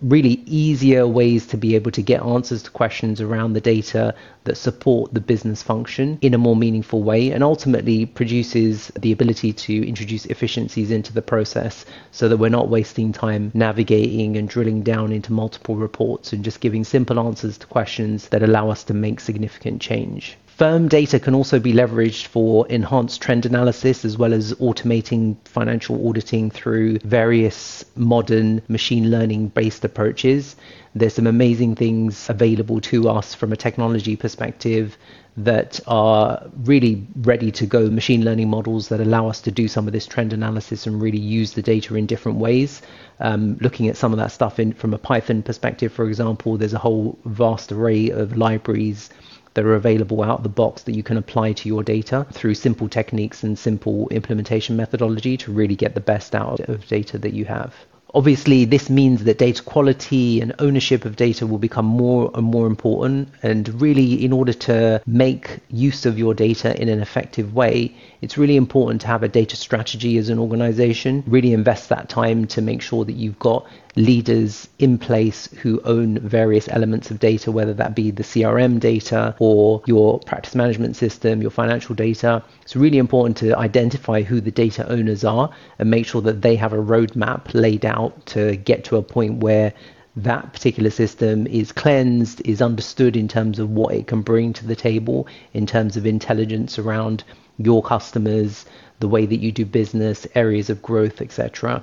really 0.05 0.43
easier 0.45 1.07
ways 1.09 1.47
to 1.47 1.57
be 1.57 1.75
able 1.75 1.91
to 1.91 2.03
get 2.03 2.23
answers 2.23 2.63
to 2.63 2.71
questions 2.71 3.23
around 3.23 3.55
the 3.55 3.61
data 3.61 4.15
that 4.45 4.57
support 4.57 5.15
the 5.15 5.21
business 5.21 5.63
function 5.63 6.19
in 6.21 6.35
a 6.35 6.39
more 6.39 6.55
meaningful 6.55 7.03
way 7.03 7.31
and 7.31 7.43
ultimately 7.43 8.05
produces 8.05 8.89
the 9.01 9.13
ability 9.13 9.51
to 9.53 9.89
introduce 9.89 10.27
efficiencies 10.27 10.91
into 10.91 11.13
the 11.15 11.23
process 11.23 11.87
so 12.11 12.29
that 12.29 12.37
we're 12.37 12.51
not 12.51 12.69
wasting 12.69 13.13
time 13.13 13.51
navigating 13.55 14.37
and 14.37 14.51
drilling 14.51 14.83
down 14.83 15.11
into 15.11 15.33
multiple 15.33 15.77
reports 15.77 16.35
and 16.35 16.45
just 16.45 16.61
giving 16.61 16.85
simple 16.85 17.19
answers 17.19 17.57
to 17.57 17.67
questions 17.67 18.29
that 18.29 18.43
allow 18.43 18.69
us 18.69 18.85
to 18.85 18.93
make 18.93 19.21
significant 19.21 19.81
change. 19.81 20.37
Firm 20.57 20.87
data 20.87 21.19
can 21.19 21.35
also 21.35 21.59
be 21.59 21.73
leveraged 21.73 22.27
for 22.27 22.65
enhanced 22.69 23.21
trend 23.21 23.45
analysis 23.45 24.05
as 24.05 24.17
well 24.17 24.33
as 24.33 24.55
automating 24.55 25.35
financial 25.45 26.09
auditing 26.09 26.49
through 26.49 26.99
various 26.99 27.85
modern 27.97 28.63
machine 28.69 29.11
learning 29.11 29.49
based 29.49 29.85
approaches. 29.85 30.55
There's 30.95 31.15
some 31.15 31.27
amazing 31.27 31.75
things 31.75 32.31
available 32.31 32.81
to 32.83 33.09
us 33.09 33.35
from 33.35 33.53
a 33.53 33.57
technology 33.57 34.15
perspective 34.15 34.97
that 35.37 35.81
are 35.89 36.47
really 36.63 37.05
ready 37.17 37.51
to 37.51 37.67
go 37.67 37.91
machine 37.91 38.25
learning 38.25 38.49
models 38.49 38.91
that 38.91 39.01
allow 39.01 39.27
us 39.27 39.41
to 39.41 39.51
do 39.51 39.67
some 39.67 39.89
of 39.89 39.93
this 39.93 40.07
trend 40.07 40.33
analysis 40.33 40.87
and 40.87 41.03
really 41.03 41.19
use 41.19 41.55
the 41.55 41.63
data 41.63 41.97
in 41.97 42.07
different 42.07 42.39
ways. 42.39 42.81
Um, 43.19 43.59
looking 43.61 43.89
at 43.89 43.97
some 43.97 44.13
of 44.13 44.19
that 44.19 44.31
stuff 44.31 44.61
in 44.61 44.73
from 44.73 44.95
a 44.95 44.99
Python 44.99 45.43
perspective, 45.43 45.93
for 45.93 46.07
example, 46.07 46.57
there's 46.57 46.75
a 46.75 46.79
whole 46.79 47.19
vast 47.25 47.73
array 47.73 48.11
of 48.11 48.37
libraries 48.37 49.11
that 49.55 49.65
are 49.65 49.75
available 49.75 50.23
out 50.23 50.39
of 50.39 50.43
the 50.43 50.49
box 50.49 50.83
that 50.83 50.95
you 50.95 51.03
can 51.03 51.17
apply 51.17 51.53
to 51.53 51.69
your 51.69 51.83
data 51.83 52.27
through 52.33 52.55
simple 52.55 52.89
techniques 52.89 53.43
and 53.43 53.59
simple 53.59 54.09
implementation 54.11 54.77
methodology 54.77 55.37
to 55.37 55.53
really 55.53 55.77
get 55.77 55.95
the 55.95 56.01
best 56.01 56.35
out 56.35 56.61
of 56.61 56.87
data 56.89 57.19
that 57.19 57.33
you 57.33 57.45
have. 57.45 57.75
Obviously, 58.15 58.65
this 58.65 58.89
means 58.89 59.25
that 59.25 59.39
data 59.39 59.61
quality 59.63 60.41
and 60.41 60.55
ownership 60.61 61.05
of 61.05 61.17
data 61.17 61.49
will 61.49 61.59
become 61.59 61.85
more 61.85 62.31
and 62.35 62.45
more 62.45 62.69
important. 62.69 63.29
And 63.43 63.81
really, 63.81 64.25
in 64.25 64.33
order 64.33 64.53
to 64.53 65.03
make 65.05 65.59
use 65.69 66.07
of 66.07 66.17
your 66.17 66.33
data 66.33 66.81
in 66.81 66.89
an 66.89 67.01
effective 67.01 67.55
way, 67.55 67.97
it's 68.23 68.39
really 68.39 68.57
important 68.57 69.01
to 69.01 69.09
have 69.09 69.25
a 69.25 69.29
data 69.29 69.57
strategy 69.57 70.17
as 70.17 70.29
an 70.29 70.39
organization. 70.39 71.25
Really 71.27 71.53
invest 71.53 71.89
that 71.89 72.09
time 72.09 72.47
to 72.49 72.63
make 72.63 72.83
sure 72.83 73.05
that 73.05 73.15
you've 73.15 73.39
got 73.41 73.67
leaders 73.97 74.69
in 74.79 74.99
place 74.99 75.49
who 75.63 75.81
own 75.85 76.19
various 76.19 76.69
elements 76.69 77.11
of 77.11 77.21
data, 77.21 77.53
whether 77.53 77.75
that 77.75 77.95
be 77.95 78.11
the 78.11 78.23
CRM 78.23 78.81
data 78.81 79.35
or 79.39 79.83
your 79.87 80.19
practice 80.21 80.55
management 80.55 80.97
system, 80.97 81.41
your 81.43 81.51
financial 81.51 81.95
data. 81.95 82.43
It's 82.63 82.77
really 82.77 82.99
important 82.99 83.37
to 83.39 83.57
identify 83.57 84.23
who 84.23 84.41
the 84.41 84.51
data 84.51 84.89
owners 84.91 85.25
are 85.25 85.51
and 85.79 85.91
make 85.91 86.07
sure 86.07 86.23
that 86.23 86.43
they 86.43 86.57
have 86.57 86.73
a 86.73 86.79
roadmap 86.79 87.55
laid 87.55 87.85
out 87.85 88.04
to 88.27 88.57
get 88.57 88.85
to 88.85 88.97
a 88.97 89.03
point 89.03 89.39
where 89.43 89.73
that 90.17 90.53
particular 90.53 90.91
system 90.91 91.47
is 91.49 91.73
cleansed, 91.73 92.41
is 92.45 92.63
understood 92.63 93.17
in 93.17 93.27
terms 93.29 93.59
of 93.59 93.71
what 93.71 93.95
it 93.95 94.07
can 94.07 94.23
bring 94.23 94.53
to 94.53 94.67
the 94.67 94.77
table, 94.77 95.27
in 95.53 95.67
terms 95.67 95.97
of 95.97 96.07
intelligence 96.07 96.79
around 96.79 97.25
your 97.59 97.83
customers, 97.83 98.65
the 99.01 99.09
way 99.09 99.27
that 99.27 99.41
you 99.41 99.51
do 99.51 99.65
business, 99.65 100.27
areas 100.35 100.71
of 100.71 100.81
growth, 100.83 101.21
etc 101.21 101.83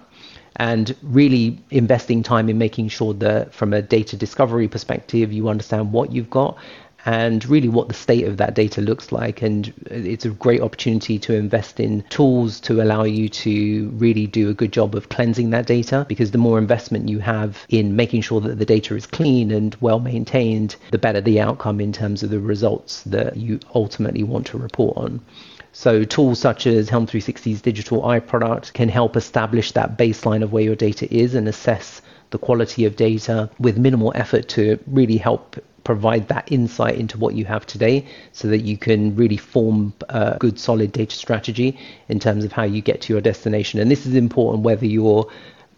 and 0.57 0.95
really 1.01 1.57
investing 1.69 2.21
time 2.21 2.49
in 2.49 2.57
making 2.57 2.89
sure 2.89 3.13
that 3.13 3.53
from 3.53 3.73
a 3.73 3.81
data 3.81 4.17
discovery 4.17 4.67
perspective 4.67 5.31
you 5.31 5.47
understand 5.47 5.91
what 5.93 6.11
you've 6.11 6.29
got 6.29 6.57
and 7.05 7.45
really 7.45 7.69
what 7.69 7.87
the 7.87 7.93
state 7.93 8.25
of 8.25 8.37
that 8.37 8.53
data 8.53 8.81
looks 8.81 9.11
like. 9.11 9.41
And 9.41 9.73
it's 9.87 10.25
a 10.25 10.29
great 10.29 10.61
opportunity 10.61 11.17
to 11.19 11.33
invest 11.33 11.79
in 11.79 12.03
tools 12.09 12.59
to 12.61 12.81
allow 12.81 13.03
you 13.03 13.29
to 13.29 13.89
really 13.95 14.27
do 14.27 14.49
a 14.49 14.53
good 14.53 14.71
job 14.71 14.95
of 14.95 15.09
cleansing 15.09 15.49
that 15.51 15.65
data. 15.65 16.05
Because 16.07 16.31
the 16.31 16.37
more 16.37 16.57
investment 16.57 17.09
you 17.09 17.19
have 17.19 17.65
in 17.69 17.95
making 17.95 18.21
sure 18.21 18.41
that 18.41 18.59
the 18.59 18.65
data 18.65 18.95
is 18.95 19.05
clean 19.05 19.51
and 19.51 19.75
well 19.81 19.99
maintained 19.99 20.75
the 20.91 20.97
better 20.97 21.21
the 21.21 21.39
outcome 21.39 21.79
in 21.79 21.93
terms 21.93 22.23
of 22.23 22.29
the 22.29 22.39
results 22.39 23.03
that 23.03 23.37
you 23.37 23.59
ultimately 23.73 24.23
want 24.23 24.47
to 24.47 24.57
report 24.57 24.97
on. 24.97 25.21
So 25.73 26.03
tools 26.03 26.39
such 26.39 26.67
as 26.67 26.89
Helm 26.89 27.07
360's 27.07 27.61
digital 27.61 28.05
eye 28.05 28.19
product 28.19 28.73
can 28.73 28.89
help 28.89 29.15
establish 29.15 29.71
that 29.71 29.97
baseline 29.97 30.43
of 30.43 30.51
where 30.51 30.63
your 30.63 30.75
data 30.75 31.11
is 31.13 31.33
and 31.33 31.47
assess 31.47 32.01
the 32.31 32.37
quality 32.37 32.85
of 32.85 32.95
data 32.95 33.49
with 33.59 33.77
minimal 33.77 34.11
effort 34.15 34.49
to 34.49 34.79
really 34.87 35.17
help 35.17 35.57
provide 35.83 36.27
that 36.27 36.51
insight 36.51 36.95
into 36.95 37.17
what 37.17 37.35
you 37.35 37.45
have 37.45 37.65
today 37.65 38.05
so 38.31 38.47
that 38.47 38.59
you 38.59 38.77
can 38.77 39.15
really 39.15 39.37
form 39.37 39.93
a 40.09 40.37
good 40.39 40.59
solid 40.59 40.91
data 40.91 41.15
strategy 41.15 41.77
in 42.09 42.19
terms 42.19 42.43
of 42.45 42.51
how 42.51 42.63
you 42.63 42.81
get 42.81 43.01
to 43.01 43.13
your 43.13 43.21
destination. 43.21 43.79
And 43.79 43.89
this 43.89 44.05
is 44.05 44.15
important 44.15 44.63
whether 44.63 44.85
you're 44.85 45.29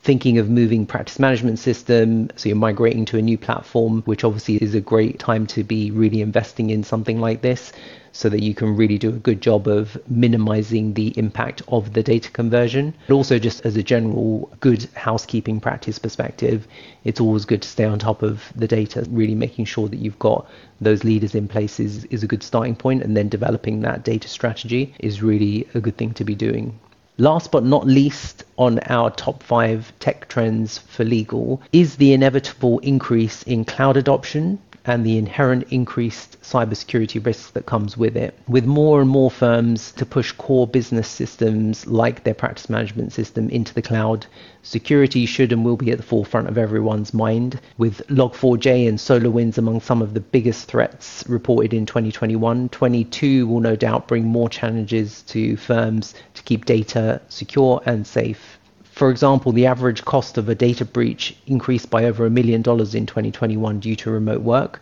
thinking 0.04 0.38
of 0.38 0.50
moving 0.50 0.86
practice 0.86 1.18
management 1.18 1.58
system 1.58 2.30
so 2.36 2.50
you're 2.50 2.58
migrating 2.58 3.06
to 3.06 3.18
a 3.18 3.22
new 3.22 3.38
platform 3.38 4.02
which 4.04 4.26
obviously 4.26 4.56
is 4.56 4.76
a 4.76 4.82
great 4.82 5.18
time 5.18 5.48
to 5.48 5.64
be 5.64 5.92
really 5.92 6.22
investing 6.22 6.70
in 6.70 6.84
something 6.84 7.22
like 7.22 7.42
this 7.42 7.72
so 8.14 8.30
that 8.30 8.44
you 8.44 8.54
can 8.54 8.76
really 8.76 8.98
do 8.98 9.10
a 9.10 9.14
good 9.14 9.42
job 9.42 9.68
of 9.68 9.98
minimizing 10.08 10.94
the 10.94 11.08
impact 11.18 11.64
of 11.68 11.94
the 11.94 12.04
data 12.04 12.30
conversion. 12.30 12.94
But 13.08 13.16
also, 13.16 13.40
just 13.40 13.66
as 13.66 13.76
a 13.76 13.82
general 13.82 14.52
good 14.60 14.88
housekeeping 14.94 15.60
practice 15.60 15.98
perspective, 15.98 16.68
it's 17.04 17.20
always 17.20 17.44
good 17.44 17.64
to 17.64 17.68
stay 17.68 17.86
on 17.86 17.98
top 17.98 18.22
of 18.22 18.54
the 18.56 18.68
data, 18.68 19.04
really 19.10 19.36
making 19.36 19.66
sure 19.66 19.88
that 19.90 19.98
you've 19.98 20.20
got 20.20 20.48
those 20.80 21.04
leaders 21.04 21.34
in 21.34 21.48
place 21.48 21.80
is, 21.80 22.06
is 22.06 22.22
a 22.22 22.28
good 22.28 22.44
starting 22.44 22.76
point, 22.76 23.02
and 23.02 23.18
then 23.18 23.30
developing 23.30 23.82
that 23.82 24.04
data 24.04 24.28
strategy 24.28 24.94
is 25.00 25.24
really 25.24 25.68
a 25.74 25.82
good 25.82 25.98
thing 25.98 26.14
to 26.14 26.24
be 26.24 26.36
doing. 26.36 26.80
Last 27.18 27.52
but 27.52 27.64
not 27.64 27.86
least, 27.86 28.44
on 28.58 28.80
our 28.80 29.12
top 29.12 29.44
five 29.44 29.94
tech 30.00 30.28
trends 30.30 30.80
for 30.80 31.04
legal 31.04 31.62
is 31.72 31.98
the 31.98 32.12
inevitable 32.12 32.80
increase 32.80 33.44
in 33.44 33.66
cloud 33.66 33.98
adoption 33.98 34.58
and 34.86 35.06
the 35.06 35.18
inherent 35.18 35.66
increased 35.72 36.42
cybersecurity 36.42 37.26
risks 37.26 37.52
that 37.52 37.66
comes 37.66 37.96
with 37.98 38.18
it. 38.18 38.38
With 38.48 38.66
more 38.66 39.02
and 39.02 39.10
more 39.10 39.32
firms 39.32 39.92
to 39.94 40.06
push 40.06 40.32
core 40.34 40.68
business 40.68 41.08
systems 41.08 41.88
like 41.88 42.24
their 42.24 42.34
practice 42.34 42.70
management 42.70 43.14
system 43.14 43.50
into 43.50 43.74
the 43.74 43.82
cloud, 43.82 44.26
security 44.62 45.26
should 45.26 45.52
and 45.52 45.64
will 45.64 45.78
be 45.78 45.92
at 45.92 45.98
the 45.98 46.04
forefront 46.04 46.50
of 46.50 46.58
everyone's 46.58 47.14
mind. 47.14 47.60
With 47.78 48.06
Log4j 48.08 48.88
and 48.90 48.98
SolarWinds 48.98 49.58
among 49.58 49.82
some 49.82 50.02
of 50.02 50.14
the 50.14 50.20
biggest 50.20 50.68
threats 50.68 51.24
reported 51.28 51.74
in 51.74 51.86
2021, 51.86 52.70
22 52.70 53.48
will 53.48 53.62
no 53.62 53.76
doubt 53.76 54.08
bring 54.08 54.26
more 54.26 54.50
challenges 54.50 55.22
to 55.24 55.56
firms 55.56 56.14
to 56.34 56.44
keep 56.44 56.66
data 56.66 57.22
secure 57.30 57.82
and 57.86 58.06
safe. 58.06 58.60
For 59.04 59.12
example, 59.12 59.52
the 59.52 59.66
average 59.66 60.06
cost 60.06 60.38
of 60.38 60.48
a 60.48 60.56
data 60.56 60.86
breach 60.86 61.36
increased 61.46 61.90
by 61.90 62.06
over 62.06 62.26
a 62.26 62.30
million 62.30 62.62
dollars 62.62 62.96
in 62.96 63.06
2021 63.06 63.82
due 63.82 63.98
to 63.98 64.10
remote 64.10 64.44
work. 64.44 64.82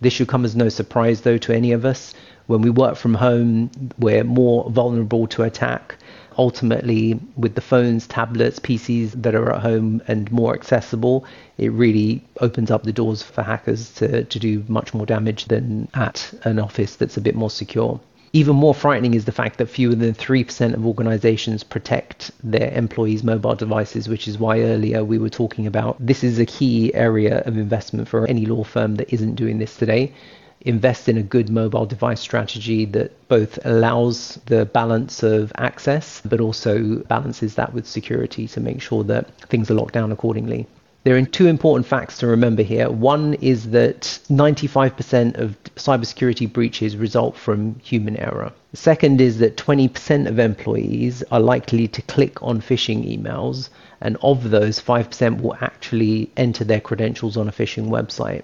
This 0.00 0.14
should 0.14 0.28
come 0.28 0.46
as 0.46 0.56
no 0.56 0.70
surprise, 0.70 1.20
though, 1.20 1.36
to 1.36 1.54
any 1.54 1.72
of 1.72 1.84
us. 1.84 2.14
When 2.46 2.62
we 2.62 2.70
work 2.70 2.96
from 2.96 3.12
home, 3.12 3.70
we're 3.98 4.24
more 4.24 4.70
vulnerable 4.70 5.26
to 5.26 5.42
attack. 5.42 5.96
Ultimately, 6.38 7.20
with 7.36 7.56
the 7.56 7.60
phones, 7.60 8.06
tablets, 8.06 8.58
PCs 8.58 9.22
that 9.22 9.34
are 9.34 9.52
at 9.52 9.60
home 9.60 10.00
and 10.08 10.32
more 10.32 10.54
accessible, 10.54 11.26
it 11.58 11.70
really 11.70 12.24
opens 12.40 12.70
up 12.70 12.84
the 12.84 12.92
doors 12.94 13.22
for 13.22 13.42
hackers 13.42 13.92
to, 13.96 14.24
to 14.24 14.38
do 14.38 14.64
much 14.68 14.94
more 14.94 15.04
damage 15.04 15.44
than 15.44 15.88
at 15.92 16.32
an 16.44 16.58
office 16.58 16.96
that's 16.96 17.18
a 17.18 17.20
bit 17.20 17.34
more 17.34 17.50
secure. 17.50 18.00
Even 18.32 18.56
more 18.56 18.74
frightening 18.74 19.14
is 19.14 19.24
the 19.24 19.32
fact 19.32 19.56
that 19.56 19.70
fewer 19.70 19.94
than 19.94 20.12
3% 20.12 20.74
of 20.74 20.86
organizations 20.86 21.64
protect 21.64 22.30
their 22.44 22.70
employees' 22.72 23.24
mobile 23.24 23.54
devices, 23.54 24.06
which 24.08 24.28
is 24.28 24.38
why 24.38 24.60
earlier 24.60 25.02
we 25.02 25.16
were 25.16 25.30
talking 25.30 25.66
about 25.66 25.96
this 25.98 26.22
is 26.22 26.38
a 26.38 26.44
key 26.44 26.92
area 26.94 27.40
of 27.46 27.56
investment 27.56 28.06
for 28.06 28.26
any 28.26 28.44
law 28.44 28.64
firm 28.64 28.96
that 28.96 29.12
isn't 29.12 29.34
doing 29.34 29.58
this 29.58 29.76
today. 29.76 30.12
Invest 30.60 31.08
in 31.08 31.16
a 31.16 31.22
good 31.22 31.48
mobile 31.48 31.86
device 31.86 32.20
strategy 32.20 32.84
that 32.86 33.12
both 33.28 33.58
allows 33.64 34.38
the 34.46 34.66
balance 34.66 35.22
of 35.22 35.50
access 35.56 36.20
but 36.24 36.40
also 36.40 36.96
balances 37.08 37.54
that 37.54 37.72
with 37.72 37.86
security 37.86 38.46
to 38.48 38.60
make 38.60 38.82
sure 38.82 39.04
that 39.04 39.30
things 39.48 39.70
are 39.70 39.74
locked 39.74 39.94
down 39.94 40.12
accordingly. 40.12 40.66
There 41.08 41.16
are 41.16 41.22
two 41.22 41.46
important 41.46 41.86
facts 41.86 42.18
to 42.18 42.26
remember 42.26 42.62
here. 42.62 42.90
One 42.90 43.32
is 43.40 43.70
that 43.70 44.02
95% 44.28 45.38
of 45.38 45.56
cybersecurity 45.76 46.52
breaches 46.52 46.98
result 46.98 47.34
from 47.34 47.78
human 47.82 48.18
error. 48.18 48.52
The 48.72 48.76
second 48.76 49.22
is 49.22 49.38
that 49.38 49.56
20% 49.56 50.28
of 50.28 50.38
employees 50.38 51.24
are 51.32 51.40
likely 51.40 51.88
to 51.88 52.02
click 52.02 52.42
on 52.42 52.60
phishing 52.60 53.08
emails, 53.10 53.70
and 54.02 54.18
of 54.20 54.50
those, 54.50 54.82
5% 54.82 55.40
will 55.40 55.56
actually 55.62 56.30
enter 56.36 56.62
their 56.62 56.82
credentials 56.82 57.38
on 57.38 57.48
a 57.48 57.52
phishing 57.52 57.88
website. 57.88 58.42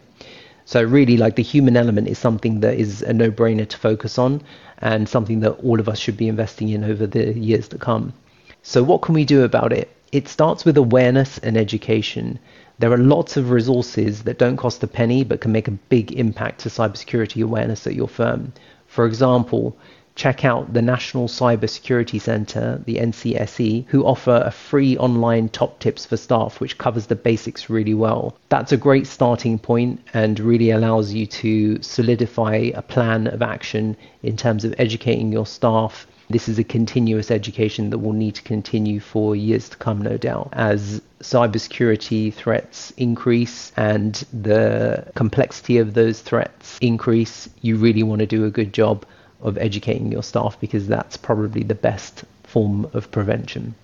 So, 0.65 0.83
really, 0.83 1.19
like 1.19 1.37
the 1.37 1.43
human 1.43 1.77
element 1.77 2.09
is 2.09 2.19
something 2.19 2.61
that 2.61 2.79
is 2.79 3.03
a 3.03 3.13
no 3.13 3.31
brainer 3.31 3.69
to 3.69 3.77
focus 3.77 4.17
on 4.17 4.41
and 4.79 5.07
something 5.07 5.41
that 5.41 5.63
all 5.63 5.81
of 5.81 5.89
us 5.91 5.99
should 5.99 6.17
be 6.17 6.29
investing 6.29 6.71
in 6.71 6.83
over 6.83 7.07
the 7.07 7.39
years 7.39 7.69
to 7.69 7.77
come. 7.77 8.15
So, 8.63 8.83
what 8.83 9.03
can 9.03 9.15
we 9.15 9.27
do 9.27 9.45
about 9.45 9.75
it? 9.75 9.91
It 10.15 10.29
starts 10.29 10.65
with 10.65 10.77
awareness 10.77 11.39
and 11.39 11.57
education. 11.57 12.39
There 12.79 12.93
are 12.93 12.97
lots 12.97 13.37
of 13.37 13.51
resources 13.51 14.23
that 14.23 14.39
don't 14.39 14.57
cost 14.57 14.81
a 14.85 14.87
penny 14.87 15.25
but 15.25 15.41
can 15.41 15.51
make 15.51 15.67
a 15.67 15.73
big 15.73 16.13
impact 16.13 16.61
to 16.61 16.69
cybersecurity 16.69 17.43
awareness 17.43 17.85
at 17.85 17.97
your 17.97 18.07
firm. 18.07 18.53
For 18.87 19.07
example, 19.07 19.77
check 20.15 20.45
out 20.45 20.73
the 20.73 20.83
National 20.83 21.27
Cybersecurity 21.27 22.21
Center, 22.21 22.81
the 22.87 22.99
NCSC, 22.99 23.87
who 23.89 24.07
offer 24.07 24.41
a 24.47 24.53
free 24.53 24.97
online 24.99 25.49
top 25.49 25.81
tips 25.81 26.07
for 26.07 26.17
staff, 26.17 26.61
which 26.61 26.79
covers 26.79 27.07
the 27.07 27.17
basics 27.17 27.69
really 27.69 27.95
well. 27.95 28.37
That's 28.51 28.71
a 28.71 28.77
great 28.77 29.09
starting 29.09 29.59
point 29.59 30.01
and 30.15 30.39
really 30.39 30.71
allows 30.71 31.13
you 31.13 31.27
to 31.43 31.83
solidify 31.83 32.71
a 32.73 32.83
plan 32.83 33.27
of 33.27 33.43
action 33.43 33.97
in 34.23 34.37
terms 34.37 34.65
of 34.65 34.77
educating 34.79 35.33
your 35.33 35.47
staff 35.47 36.07
this 36.31 36.49
is 36.49 36.59
a 36.59 36.65
continuous 36.65 37.31
education 37.31 37.91
that 37.91 37.99
will 37.99 38.13
need 38.13 38.35
to 38.37 38.43
continue 38.43 39.01
for 39.01 39.37
years 39.37 39.69
to 39.69 39.77
come, 39.77 40.01
no 40.01 40.17
doubt, 40.17 40.49
as 40.53 41.03
cybersecurity 41.21 42.33
threats 42.33 42.93
increase 42.97 43.73
and 43.77 44.25
the 44.33 45.07
complexity 45.15 45.79
of 45.79 45.95
those 45.95 46.21
threats 46.21 46.79
increase. 46.81 47.49
You 47.61 47.77
really 47.77 48.03
want 48.03 48.21
to 48.21 48.27
do 48.27 48.45
a 48.45 48.51
good 48.51 48.73
job 48.73 49.05
of 49.41 49.59
educating 49.59 50.11
your 50.11 50.23
staff 50.23 50.59
because 50.61 50.87
that's 50.87 51.17
probably 51.17 51.63
the 51.63 51.75
best 51.75 52.25
form 52.45 52.89
of 52.95 53.11
prevention. 53.11 53.75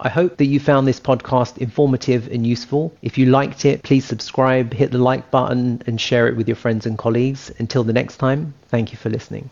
I 0.00 0.08
hope 0.08 0.38
that 0.38 0.46
you 0.46 0.58
found 0.58 0.88
this 0.88 0.98
podcast 0.98 1.58
informative 1.58 2.26
and 2.32 2.44
useful. 2.44 2.92
If 3.02 3.18
you 3.18 3.26
liked 3.26 3.64
it, 3.64 3.84
please 3.84 4.04
subscribe, 4.04 4.72
hit 4.72 4.90
the 4.90 4.98
like 4.98 5.30
button, 5.30 5.80
and 5.86 6.00
share 6.00 6.26
it 6.26 6.36
with 6.36 6.48
your 6.48 6.56
friends 6.56 6.86
and 6.86 6.98
colleagues. 6.98 7.52
Until 7.58 7.84
the 7.84 7.92
next 7.92 8.16
time, 8.16 8.52
thank 8.68 8.90
you 8.90 8.98
for 8.98 9.10
listening. 9.10 9.48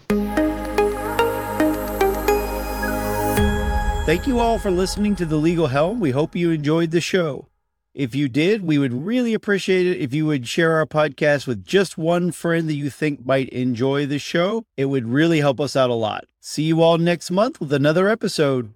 Thank 4.10 4.26
you 4.26 4.40
all 4.40 4.58
for 4.58 4.72
listening 4.72 5.14
to 5.16 5.24
The 5.24 5.36
Legal 5.36 5.68
Helm. 5.68 6.00
We 6.00 6.10
hope 6.10 6.34
you 6.34 6.50
enjoyed 6.50 6.90
the 6.90 7.00
show. 7.00 7.46
If 7.94 8.12
you 8.12 8.28
did, 8.28 8.64
we 8.64 8.76
would 8.76 8.92
really 8.92 9.34
appreciate 9.34 9.86
it 9.86 10.00
if 10.00 10.12
you 10.12 10.26
would 10.26 10.48
share 10.48 10.72
our 10.72 10.84
podcast 10.84 11.46
with 11.46 11.64
just 11.64 11.96
one 11.96 12.32
friend 12.32 12.68
that 12.68 12.74
you 12.74 12.90
think 12.90 13.24
might 13.24 13.48
enjoy 13.50 14.06
the 14.06 14.18
show. 14.18 14.64
It 14.76 14.86
would 14.86 15.06
really 15.06 15.38
help 15.38 15.60
us 15.60 15.76
out 15.76 15.90
a 15.90 15.94
lot. 15.94 16.24
See 16.40 16.64
you 16.64 16.82
all 16.82 16.98
next 16.98 17.30
month 17.30 17.60
with 17.60 17.72
another 17.72 18.08
episode. 18.08 18.74